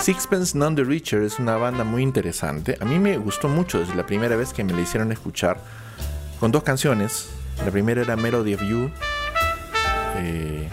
[0.00, 2.76] Sixpence None the Richer es una banda muy interesante.
[2.80, 5.58] A mí me gustó mucho desde la primera vez que me la hicieron escuchar
[6.38, 7.28] con dos canciones.
[7.64, 8.90] La primera era Melody of You.
[10.16, 10.68] eh,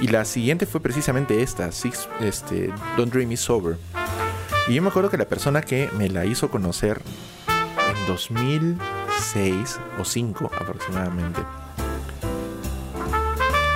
[0.00, 3.76] y la siguiente fue precisamente esta, Six, este, Don't Dream Is Over.
[4.66, 7.00] Y yo me acuerdo que la persona que me la hizo conocer
[7.46, 11.40] en 2006 o 2005 aproximadamente.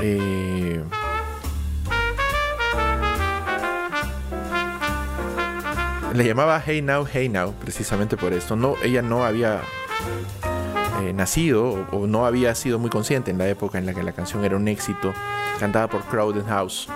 [0.03, 0.83] eh,
[6.15, 8.57] Le llamaba Hey Now, Hey Now, precisamente por esto.
[8.57, 9.61] No, ella no había
[11.03, 14.13] eh, nacido o, no había sido muy consciente en la época en la que la
[14.13, 15.13] canción era un éxito,
[15.61, 16.89] cantada por Crowded House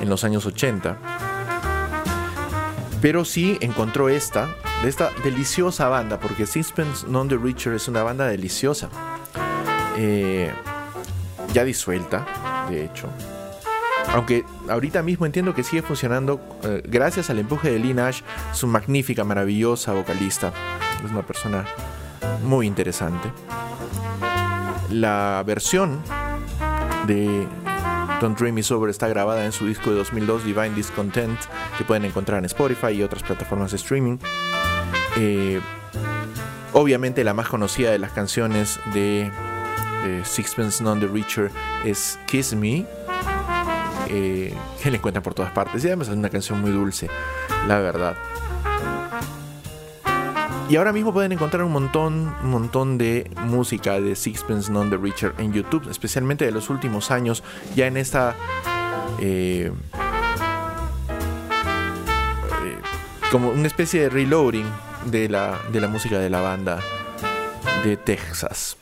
[0.00, 0.96] en los años 80.
[3.02, 4.48] Pero sí encontró esta,
[4.82, 8.88] de esta deliciosa banda, porque Sixpence None the Richer es una banda deliciosa.
[9.96, 10.52] Eh,
[11.52, 12.24] ya disuelta,
[12.70, 13.08] de hecho.
[14.12, 18.66] Aunque ahorita mismo entiendo que sigue funcionando eh, gracias al empuje de Lee Nash, su
[18.66, 20.52] magnífica, maravillosa vocalista.
[21.04, 21.64] Es una persona
[22.42, 23.30] muy interesante.
[24.90, 26.02] La versión
[27.06, 27.46] de
[28.20, 31.38] Don't Dream Is Over está grabada en su disco de 2002 Divine Discontent
[31.78, 34.18] que pueden encontrar en Spotify y otras plataformas de streaming.
[35.16, 35.60] Eh,
[36.72, 39.30] obviamente la más conocida de las canciones de
[40.04, 41.50] eh, Sixpence None the Richer
[41.84, 42.86] es Kiss Me,
[44.12, 44.52] eh,
[44.82, 45.84] que le encuentran por todas partes.
[45.84, 47.08] Y además es una canción muy dulce,
[47.68, 48.16] la verdad.
[50.68, 54.96] Y ahora mismo pueden encontrar un montón, un montón de música de Sixpence None the
[54.96, 57.42] Richer en YouTube, especialmente de los últimos años,
[57.74, 58.36] ya en esta
[59.20, 59.72] eh,
[62.64, 62.78] eh,
[63.30, 64.66] como una especie de reloading
[65.06, 66.80] de la, de la música de la banda
[67.84, 68.76] de Texas.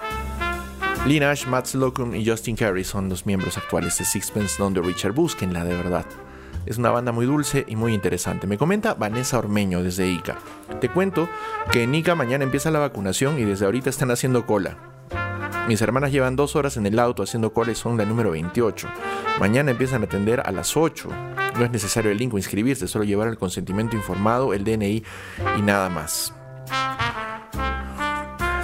[1.08, 5.12] Lee Nash, Matt Slocum y Justin Carey son los miembros actuales de Sixpence None Richard.
[5.12, 6.04] Busquenla de verdad.
[6.66, 8.46] Es una banda muy dulce y muy interesante.
[8.46, 10.36] Me comenta Vanessa Ormeño desde ICA.
[10.82, 11.26] Te cuento
[11.72, 14.76] que en ICA mañana empieza la vacunación y desde ahorita están haciendo cola.
[15.66, 18.86] Mis hermanas llevan dos horas en el auto haciendo cola y son la número 28.
[19.40, 21.08] Mañana empiezan a atender a las 8.
[21.56, 25.02] No es necesario el link o inscribirse, solo llevar el consentimiento informado, el DNI
[25.56, 26.34] y nada más.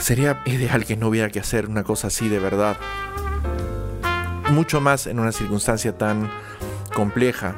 [0.05, 2.77] Sería ideal que no hubiera que hacer una cosa así de verdad.
[4.51, 6.31] Mucho más en una circunstancia tan
[6.95, 7.57] compleja.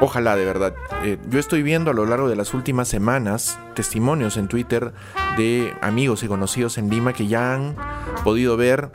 [0.00, 0.74] Ojalá de verdad.
[1.04, 4.92] Eh, yo estoy viendo a lo largo de las últimas semanas testimonios en Twitter
[5.38, 7.76] de amigos y conocidos en Lima que ya han
[8.24, 8.90] podido ver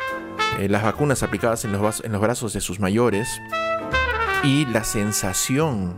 [0.59, 3.41] eh, las vacunas aplicadas los, en los brazos de sus mayores
[4.43, 5.95] y la sensación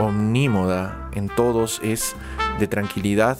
[0.00, 2.16] omnímoda en todos es
[2.58, 3.38] de tranquilidad,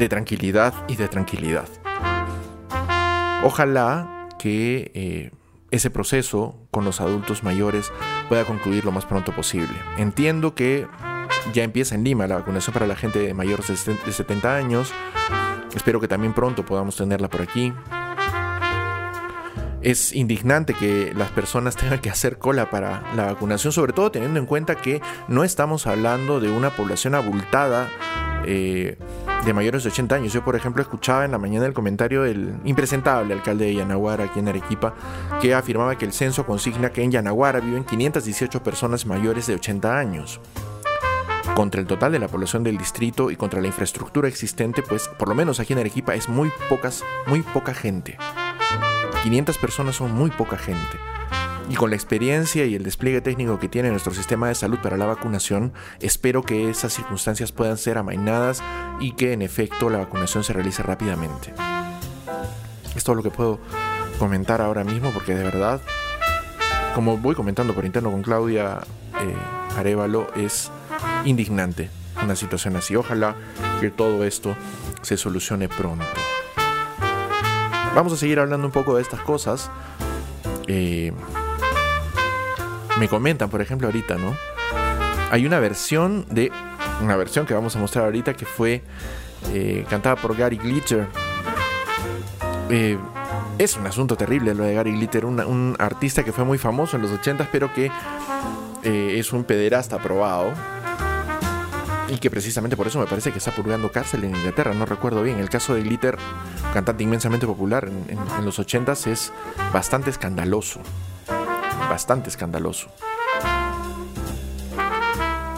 [0.00, 1.68] de tranquilidad y de tranquilidad.
[3.44, 5.30] Ojalá que eh,
[5.70, 7.92] ese proceso con los adultos mayores
[8.30, 9.76] pueda concluir lo más pronto posible.
[9.98, 10.86] Entiendo que
[11.52, 14.90] ya empieza en Lima la vacunación para la gente mayor de 70 años.
[15.74, 17.72] Espero que también pronto podamos tenerla por aquí.
[19.82, 24.38] Es indignante que las personas tengan que hacer cola para la vacunación, sobre todo teniendo
[24.38, 27.88] en cuenta que no estamos hablando de una población abultada
[28.44, 28.98] eh,
[29.44, 30.32] de mayores de 80 años.
[30.34, 34.38] Yo, por ejemplo, escuchaba en la mañana el comentario del impresentable alcalde de Yanaguara, aquí
[34.38, 34.94] en Arequipa,
[35.40, 39.98] que afirmaba que el censo consigna que en Yanaguara viven 518 personas mayores de 80
[39.98, 40.40] años.
[41.54, 45.28] Contra el total de la población del distrito y contra la infraestructura existente, pues por
[45.28, 48.18] lo menos aquí en Arequipa es muy pocas, muy poca gente.
[49.22, 50.98] 500 personas son muy poca gente.
[51.68, 54.96] Y con la experiencia y el despliegue técnico que tiene nuestro sistema de salud para
[54.96, 58.62] la vacunación, espero que esas circunstancias puedan ser amainadas
[58.98, 61.52] y que en efecto la vacunación se realice rápidamente.
[62.96, 63.60] Es todo lo que puedo
[64.18, 65.80] comentar ahora mismo porque de verdad,
[66.94, 68.80] como voy comentando por interno con Claudia
[69.20, 70.72] eh, Arevalo, es
[71.24, 71.90] indignante
[72.22, 72.96] una situación así.
[72.96, 73.36] Ojalá
[73.80, 74.56] que todo esto
[75.02, 76.04] se solucione pronto.
[77.94, 79.68] Vamos a seguir hablando un poco de estas cosas.
[80.68, 81.12] Eh,
[82.98, 84.36] me comentan, por ejemplo, ahorita, ¿no?
[85.30, 86.52] Hay una versión de.
[87.02, 88.82] Una versión que vamos a mostrar ahorita que fue
[89.52, 91.08] eh, cantada por Gary Glitter.
[92.68, 92.98] Eh,
[93.58, 97.02] es un asunto terrible lo de Gary Glitter, un artista que fue muy famoso en
[97.02, 97.90] los 80s, pero que
[98.82, 100.52] es un pederasta aprobado
[102.10, 105.22] y que precisamente por eso me parece que está purgando cárcel en Inglaterra, no recuerdo
[105.22, 105.38] bien.
[105.38, 106.16] El caso de Glitter,
[106.74, 109.32] cantante inmensamente popular en, los 80s, es
[109.72, 110.80] bastante escandaloso.
[111.88, 112.88] Bastante escandaloso.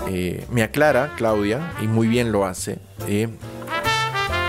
[0.08, 2.78] Eh, me aclara Claudia, y muy bien lo hace,
[3.08, 3.28] eh,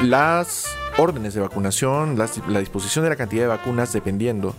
[0.02, 4.54] las órdenes de vacunación, la disposición de la cantidad de vacunas, dependiendo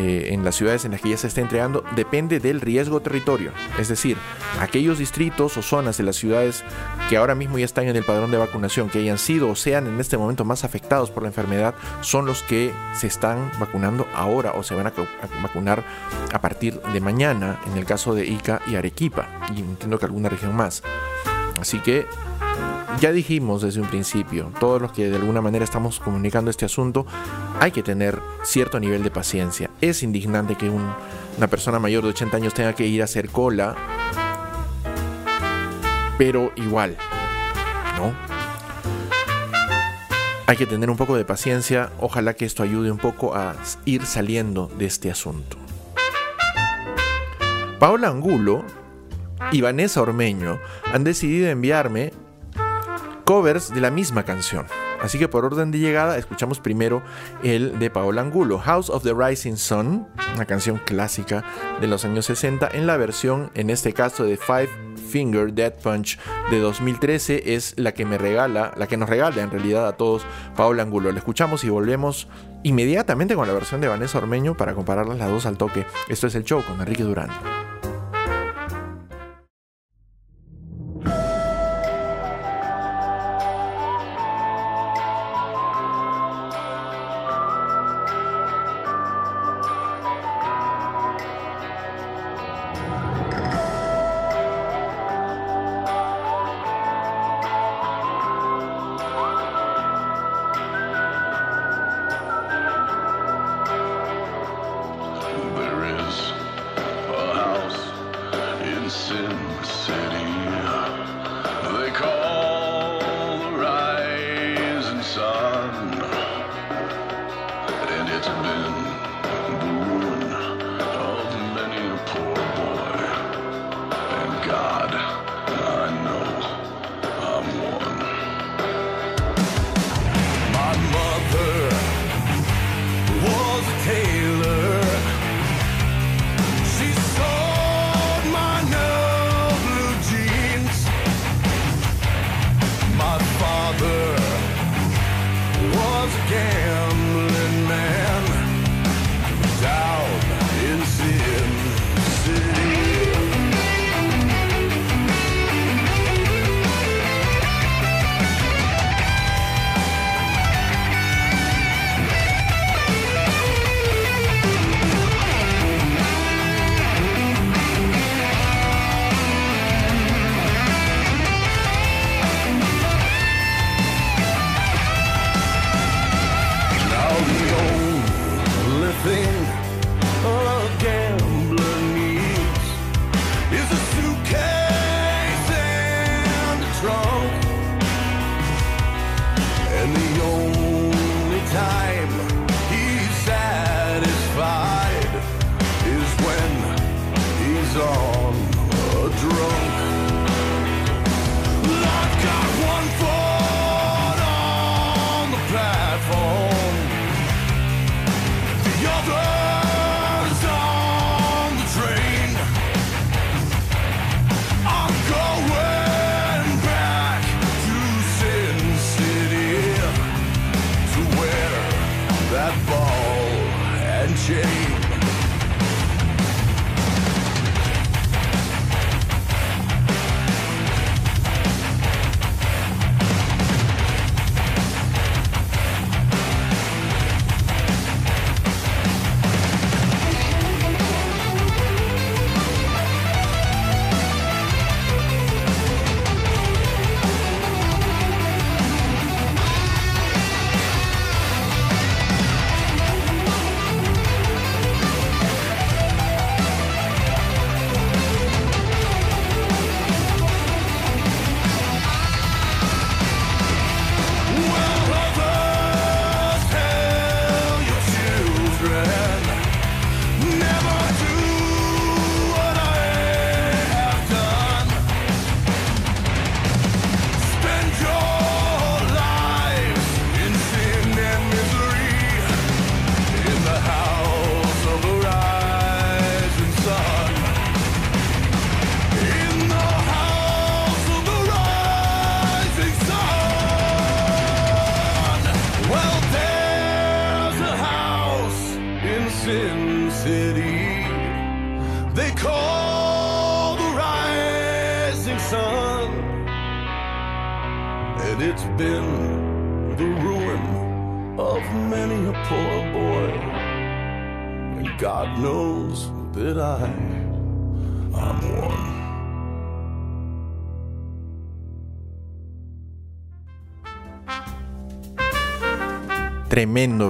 [0.00, 3.52] eh, en las ciudades en las que ya se está entregando depende del riesgo territorio.
[3.78, 4.16] Es decir,
[4.58, 6.64] aquellos distritos o zonas de las ciudades
[7.10, 9.86] que ahora mismo ya están en el padrón de vacunación, que hayan sido o sean
[9.86, 14.52] en este momento más afectados por la enfermedad, son los que se están vacunando ahora
[14.52, 14.92] o se van a,
[15.42, 15.84] vacunar
[16.32, 20.30] a partir de mañana, en el caso de Ica y Arequipa, y entiendo que alguna
[20.30, 20.82] región más.
[21.60, 22.06] Así que
[22.98, 27.06] ya dijimos desde un principio, todos los que de alguna manera estamos comunicando este asunto,
[27.60, 29.70] hay que tener cierto nivel de paciencia.
[29.80, 33.76] Es indignante que una persona mayor de 80 años tenga que ir a hacer cola,
[36.18, 36.96] pero igual,
[37.96, 38.14] ¿no?
[40.46, 44.04] Hay que tener un poco de paciencia, ojalá que esto ayude un poco a ir
[44.04, 45.56] saliendo de este asunto.
[47.78, 48.64] Paola Angulo
[49.52, 50.58] y Vanessa Ormeño
[50.92, 52.12] han decidido enviarme
[53.24, 54.66] covers de la misma canción.
[55.00, 57.02] Así que por orden de llegada escuchamos primero
[57.42, 61.42] el de Paola Angulo, House of the Rising Sun, una canción clásica
[61.80, 64.68] de los años 60 en la versión, en este caso de Five
[65.10, 66.18] Finger Dead Punch
[66.50, 70.22] de 2013 es la que me regala, la que nos regala en realidad a todos
[70.56, 71.10] Paola Angulo.
[71.10, 72.28] La escuchamos y volvemos
[72.62, 75.86] inmediatamente con la versión de Vanessa Ormeño para compararlas las dos al toque.
[76.08, 77.30] Esto es el show con Enrique Durán.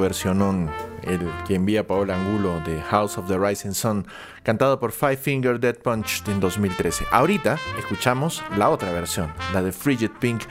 [0.01, 0.71] Versionón
[1.03, 4.07] el que envía Paola Angulo de House of the Rising Sun,
[4.43, 7.07] cantado por Five Finger Dead Punch en 2013.
[7.11, 10.43] Ahorita escuchamos la otra versión, la de Frigid Pink,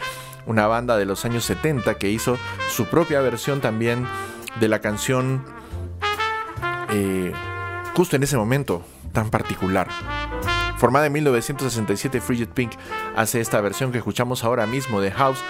[0.46, 2.38] una banda de los años 70 que hizo
[2.70, 4.08] su propia versión también
[4.60, 5.44] de la canción
[6.92, 7.34] eh,
[7.96, 9.88] justo en ese momento tan particular.
[10.78, 12.72] Formada en 1967, Frigid Pink
[13.16, 15.44] hace esta versión que escuchamos ahora mismo de House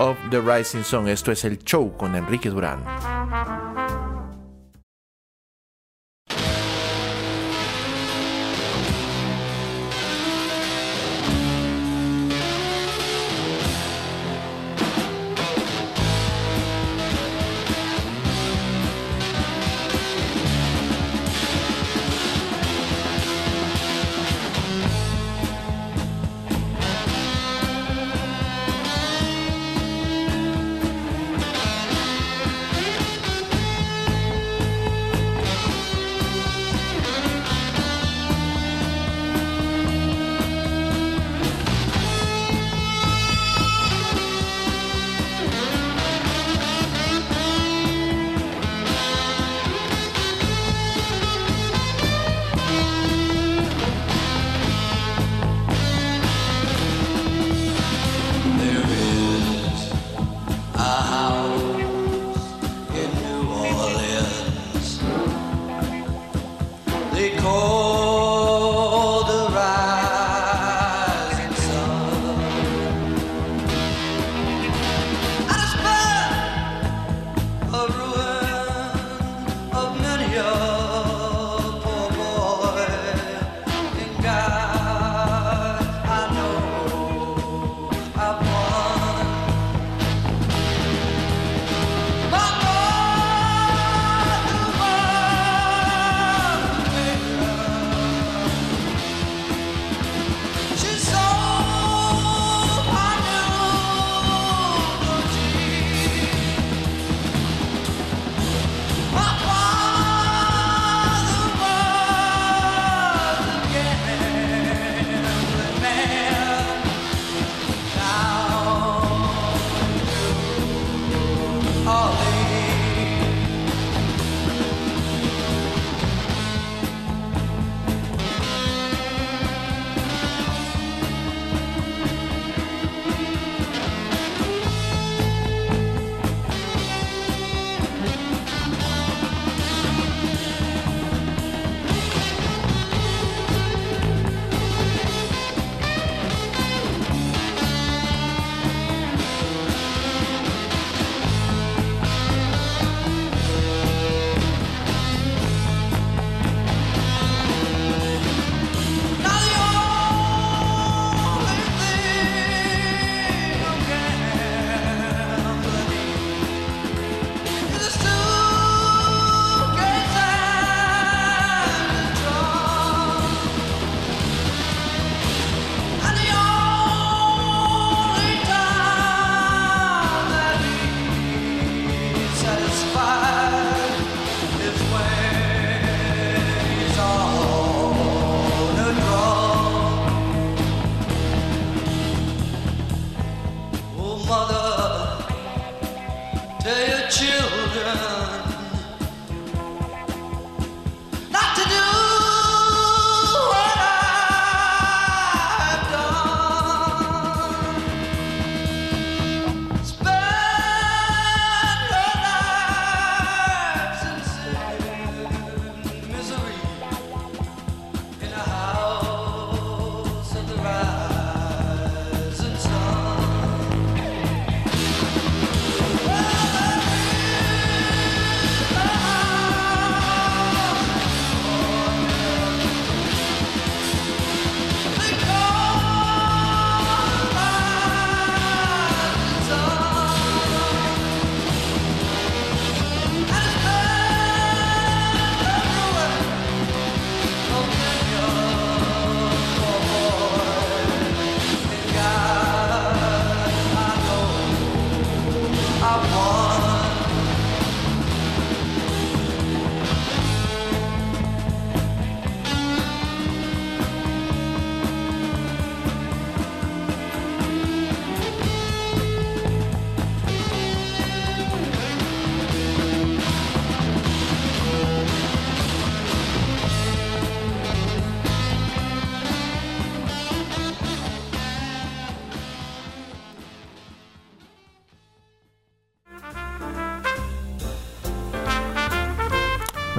[0.00, 1.06] of the Rising Sun.
[1.06, 2.82] Esto es el show con Enrique Durán.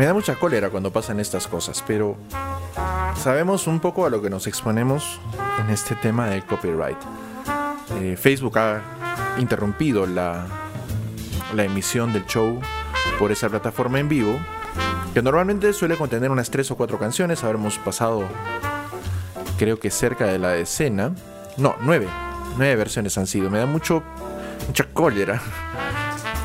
[0.04, 2.18] Me da mucha cólera cuando pasan estas cosas, pero
[3.16, 5.18] sabemos un poco a lo que nos exponemos
[5.62, 6.98] en este tema del copyright.
[8.02, 8.82] Eh, Facebook ha
[9.38, 10.46] interrumpido la,
[11.56, 12.60] emisión del show
[13.18, 14.38] por esa plataforma en vivo,
[15.14, 17.42] que normalmente suele contener unas tres o cuatro canciones.
[17.46, 18.26] Habremos pasado,
[19.58, 21.16] creo que cerca de la decena.
[21.56, 22.10] No, nueve.
[22.58, 23.50] Nueve versiones han sido.
[23.50, 24.04] Me da mucho,
[24.68, 25.42] mucha cólera.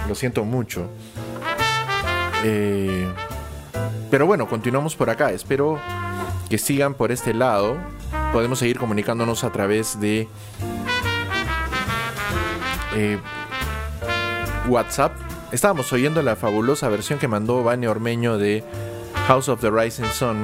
[0.06, 0.88] Lo siento mucho.
[2.44, 3.12] Eh,
[4.10, 5.30] pero bueno, continuamos por acá.
[5.32, 5.78] Espero
[6.48, 7.76] que sigan por este lado.
[8.32, 10.28] Podemos seguir comunicándonos a través de
[12.94, 13.18] eh,
[14.68, 15.12] WhatsApp.
[15.52, 18.64] Estábamos oyendo la fabulosa versión que mandó Vane Ormeño de
[19.26, 20.36] House of the Rising Sun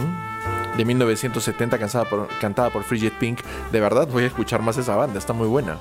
[0.77, 3.41] de 1970 cantada por, cantada por Frigid Pink.
[3.73, 5.79] De verdad voy a escuchar más esa banda, está muy buena.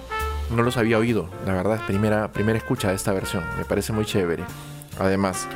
[0.55, 3.43] No los había oído, la verdad, primera, primera escucha de esta versión.
[3.57, 4.43] Me parece muy chévere.
[4.99, 5.47] Además,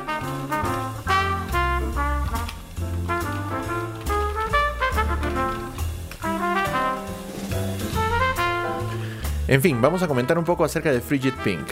[9.48, 11.66] En fin, vamos a comentar un poco acerca de Frigid Pink.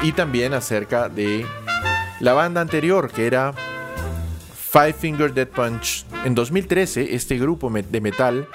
[0.00, 1.44] Y también acerca de
[2.20, 3.52] la banda anterior, que era
[4.54, 6.06] Five Finger Dead Punch.
[6.24, 8.46] En 2013, este grupo de metal,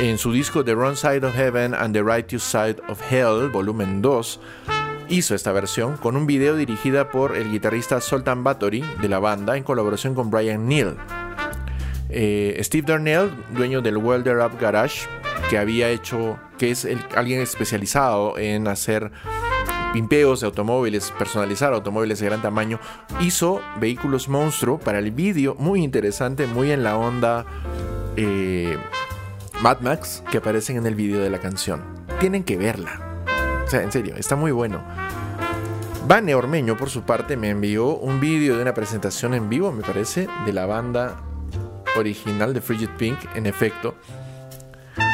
[0.00, 4.02] en su disco The Wrong Side of Heaven and the Righteous Side of Hell, volumen
[4.02, 4.40] 2,
[5.08, 9.56] hizo esta versión con un video dirigida por el guitarrista Sultan Bathory de la banda
[9.56, 10.96] en colaboración con Brian Neal.
[12.08, 15.06] Eh, Steve Darnell, dueño del Welder Up Garage,
[15.48, 16.86] que había hecho, que es
[17.16, 19.10] alguien especializado en hacer
[19.92, 22.78] pimpeos de automóviles, personalizar automóviles de gran tamaño,
[23.20, 27.44] hizo vehículos monstruo para el vídeo, muy interesante, muy en la onda
[28.16, 28.76] eh,
[29.62, 31.82] Mad Max que aparecen en el vídeo de la canción.
[32.18, 33.24] Tienen que verla.
[33.64, 34.82] O sea, en serio, está muy bueno.
[36.06, 39.82] Vane Ormeño, por su parte, me envió un vídeo de una presentación en vivo, me
[39.82, 41.22] parece, de la banda
[41.96, 43.94] original de Frigid Pink, en efecto.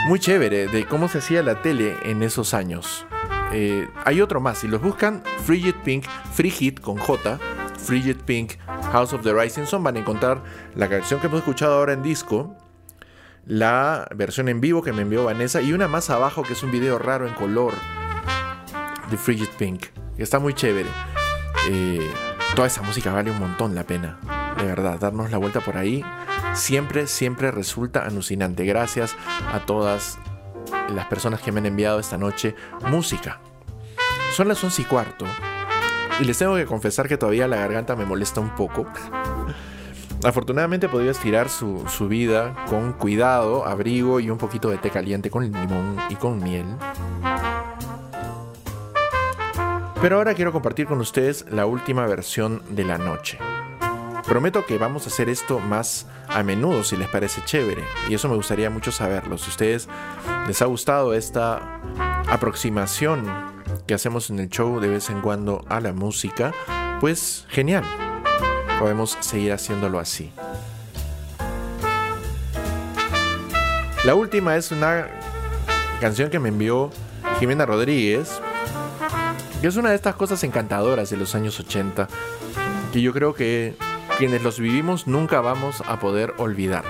[0.08, 3.06] Muy chévere, de cómo se hacía la tele en esos años.
[3.52, 7.38] Eh, hay otro más, si los buscan, Frigid Pink, Frigid con J,
[7.78, 8.52] Frigid Pink,
[8.92, 10.42] House of the Rising Sun, van a encontrar
[10.74, 12.56] la canción que hemos escuchado ahora en disco,
[13.44, 16.72] la versión en vivo que me envió Vanessa y una más abajo que es un
[16.72, 17.72] video raro en color
[19.10, 19.86] de Frigid Pink.
[20.18, 20.88] Está muy chévere.
[21.68, 22.10] Eh,
[22.54, 24.18] toda esa música vale un montón la pena.
[24.56, 26.02] De verdad, darnos la vuelta por ahí
[26.56, 28.64] siempre, siempre resulta alucinante.
[28.64, 29.14] Gracias
[29.52, 30.18] a todas
[30.94, 32.54] las personas que me han enviado esta noche
[32.88, 33.40] música.
[34.32, 35.24] Son las 11 y cuarto.
[36.20, 38.86] Y les tengo que confesar que todavía la garganta me molesta un poco.
[40.24, 44.90] Afortunadamente he podido estirar su, su vida con cuidado, abrigo y un poquito de té
[44.90, 46.66] caliente con limón y con miel.
[50.00, 53.38] Pero ahora quiero compartir con ustedes la última versión de la noche.
[54.26, 57.84] Prometo que vamos a hacer esto más a menudo si les parece chévere.
[58.08, 59.38] Y eso me gustaría mucho saberlo.
[59.38, 59.88] Si a ustedes
[60.48, 61.80] les ha gustado esta
[62.28, 63.24] aproximación
[63.86, 66.52] que hacemos en el show de vez en cuando a la música,
[67.00, 67.84] pues genial.
[68.80, 70.32] Podemos seguir haciéndolo así.
[74.04, 75.06] La última es una
[76.00, 76.90] canción que me envió
[77.38, 78.40] Jimena Rodríguez,
[79.60, 82.08] que es una de estas cosas encantadoras de los años 80,
[82.92, 83.76] que yo creo que
[84.18, 86.84] quienes los vivimos nunca vamos a poder olvidar.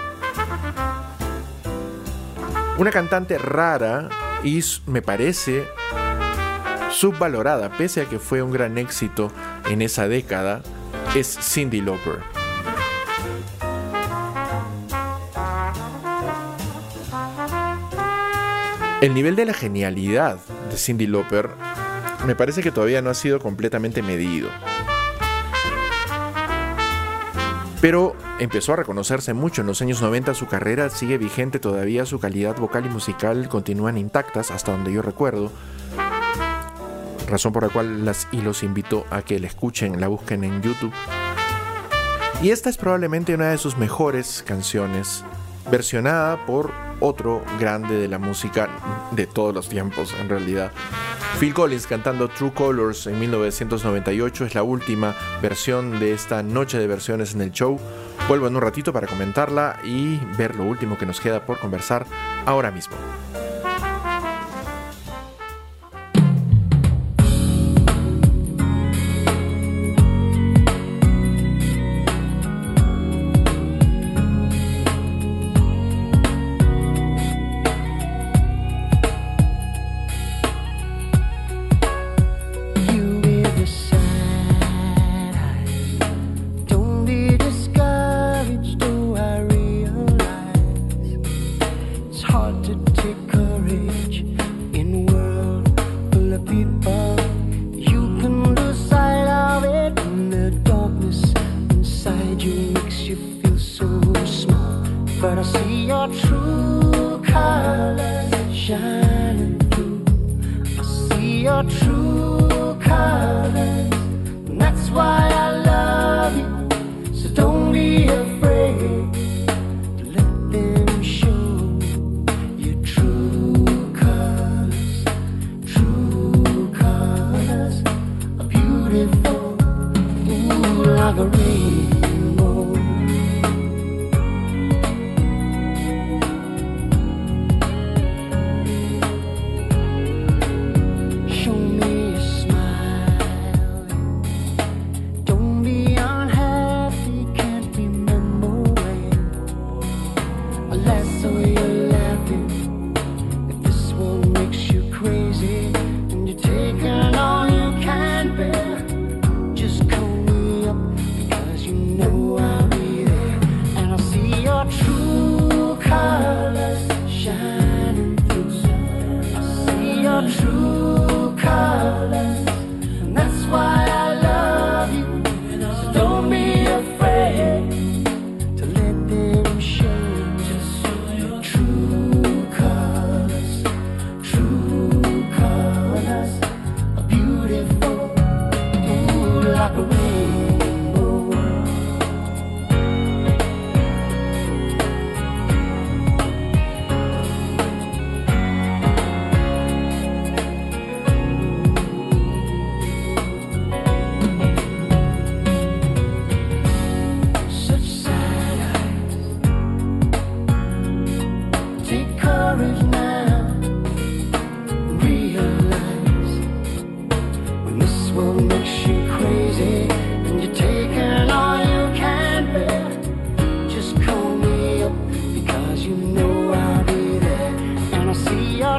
[2.79, 4.09] Una cantante rara
[4.45, 5.67] y me parece
[6.91, 9.33] subvalorada, pese a que fue un gran éxito
[9.69, 10.63] en esa década,
[11.15, 12.21] es Cindy Lauper.
[19.01, 20.39] El nivel de la genialidad
[20.71, 21.51] de Cindy Lauper
[22.25, 24.49] me parece que todavía no ha sido completamente medido.
[27.81, 32.19] Pero empezó a reconocerse mucho en los años 90, su carrera sigue vigente todavía, su
[32.19, 35.53] calidad vocal y musical continúan intactas hasta donde yo recuerdo.
[37.29, 40.63] Razón por la cual las y los invito a que la escuchen, la busquen en
[40.63, 40.93] YouTube.
[42.43, 45.25] Y esta es probablemente una de sus mejores canciones,
[45.71, 48.69] versionada por otro grande de la música
[49.13, 50.73] de todos los tiempos en realidad.
[51.39, 56.87] Phil Collins cantando True Colors en 1998 es la última versión de esta noche de
[56.87, 57.79] versiones en el show.
[58.27, 62.07] Vuelvo en un ratito para comentarla y ver lo último que nos queda por conversar
[62.47, 62.97] ahora mismo.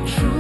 [0.06, 0.37] True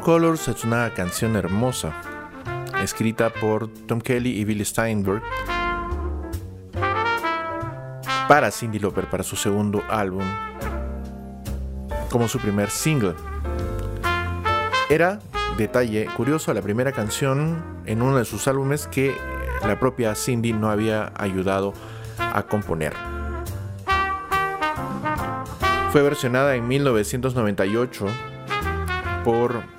[0.00, 1.92] Colors es una canción hermosa,
[2.82, 5.22] escrita por Tom Kelly y Billy Steinberg
[8.28, 10.24] para Cindy Lauper para su segundo álbum,
[12.10, 13.14] como su primer single.
[14.90, 15.20] Era,
[15.56, 19.16] detalle curioso, la primera canción en uno de sus álbumes que
[19.62, 21.72] la propia Cindy no había ayudado
[22.18, 22.92] a componer.
[25.92, 28.06] Fue versionada en 1998
[29.24, 29.77] por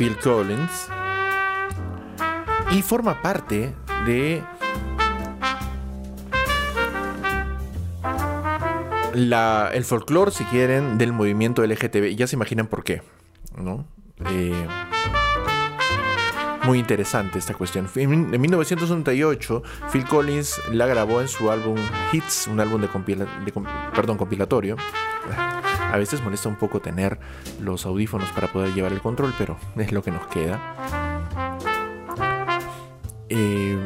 [0.00, 0.88] Phil Collins
[2.70, 3.74] y forma parte
[4.06, 4.42] de
[9.12, 12.14] la, el folclore, si quieren, del movimiento LGTB.
[12.16, 13.02] Ya se imaginan por qué,
[13.56, 13.86] ¿no?
[14.30, 14.66] Eh,
[16.64, 17.86] muy interesante esta cuestión.
[17.96, 19.62] En, en 1998,
[19.92, 21.76] Phil Collins la grabó en su álbum
[22.12, 23.28] Hits, un álbum de, compila-
[23.94, 24.76] perdón, compilatorio.
[25.92, 27.18] A veces molesta un poco tener
[27.60, 30.60] los audífonos para poder llevar el control, pero es lo que nos queda.
[33.28, 33.78] Eh,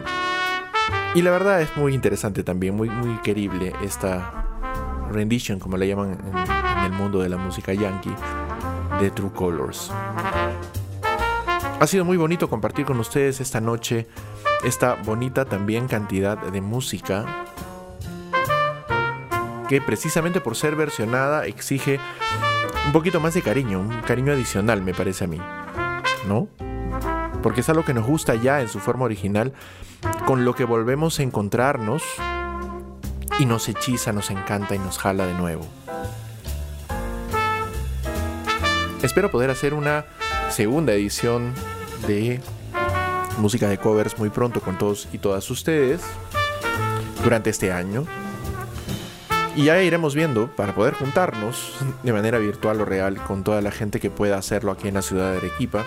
[1.14, 4.46] y la verdad es muy interesante también, muy, muy querible esta
[5.10, 6.36] rendition, como le llaman en,
[6.78, 8.14] en el mundo de la música yankee,
[9.00, 9.90] de True Colors.
[11.80, 14.06] Ha sido muy bonito compartir con ustedes esta noche
[14.64, 17.44] esta bonita también cantidad de música
[19.68, 21.98] que precisamente por ser versionada exige
[22.86, 25.40] un poquito más de cariño, un cariño adicional me parece a mí,
[26.26, 26.48] ¿no?
[27.42, 29.52] Porque es algo que nos gusta ya en su forma original,
[30.26, 32.02] con lo que volvemos a encontrarnos
[33.38, 35.66] y nos hechiza, nos encanta y nos jala de nuevo.
[39.02, 40.06] Espero poder hacer una
[40.50, 41.52] segunda edición
[42.06, 42.40] de
[43.38, 46.00] música de covers muy pronto con todos y todas ustedes
[47.22, 48.06] durante este año.
[49.56, 53.70] Y ya iremos viendo para poder juntarnos de manera virtual o real con toda la
[53.70, 55.84] gente que pueda hacerlo aquí en la ciudad de Arequipa.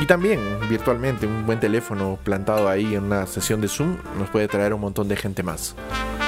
[0.00, 4.46] Y también virtualmente, un buen teléfono plantado ahí en una sesión de Zoom nos puede
[4.46, 5.74] traer un montón de gente más.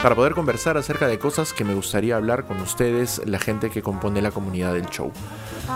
[0.03, 3.83] Para poder conversar acerca de cosas que me gustaría hablar con ustedes, la gente que
[3.83, 5.13] compone la comunidad del show.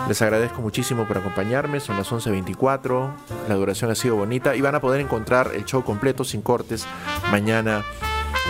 [0.09, 3.11] Les agradezco muchísimo por acompañarme, son las 11.24,
[3.47, 6.85] la duración ha sido bonita y van a poder encontrar el show completo sin cortes
[7.31, 7.85] mañana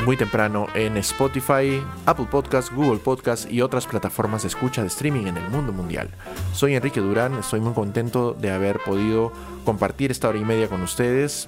[0.05, 5.27] muy temprano en Spotify, Apple Podcast, Google Podcast y otras plataformas de escucha de streaming
[5.27, 6.09] en el mundo mundial.
[6.53, 9.31] Soy Enrique Durán, estoy muy contento de haber podido
[9.63, 11.47] compartir esta hora y media con ustedes.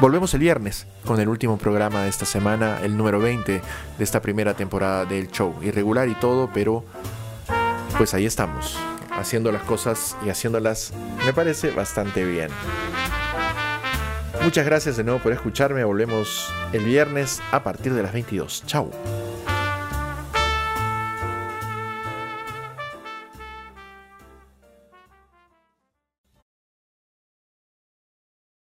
[0.00, 3.62] Volvemos el viernes con el último programa de esta semana, el número 20
[3.98, 5.54] de esta primera temporada del show.
[5.62, 6.84] Irregular y todo, pero
[7.96, 8.76] pues ahí estamos,
[9.12, 10.92] haciendo las cosas y haciéndolas,
[11.24, 12.50] me parece, bastante bien.
[14.44, 15.84] Muchas gracias de nuevo por escucharme.
[15.84, 18.64] Volvemos el viernes a partir de las 22.
[18.66, 18.90] Chao.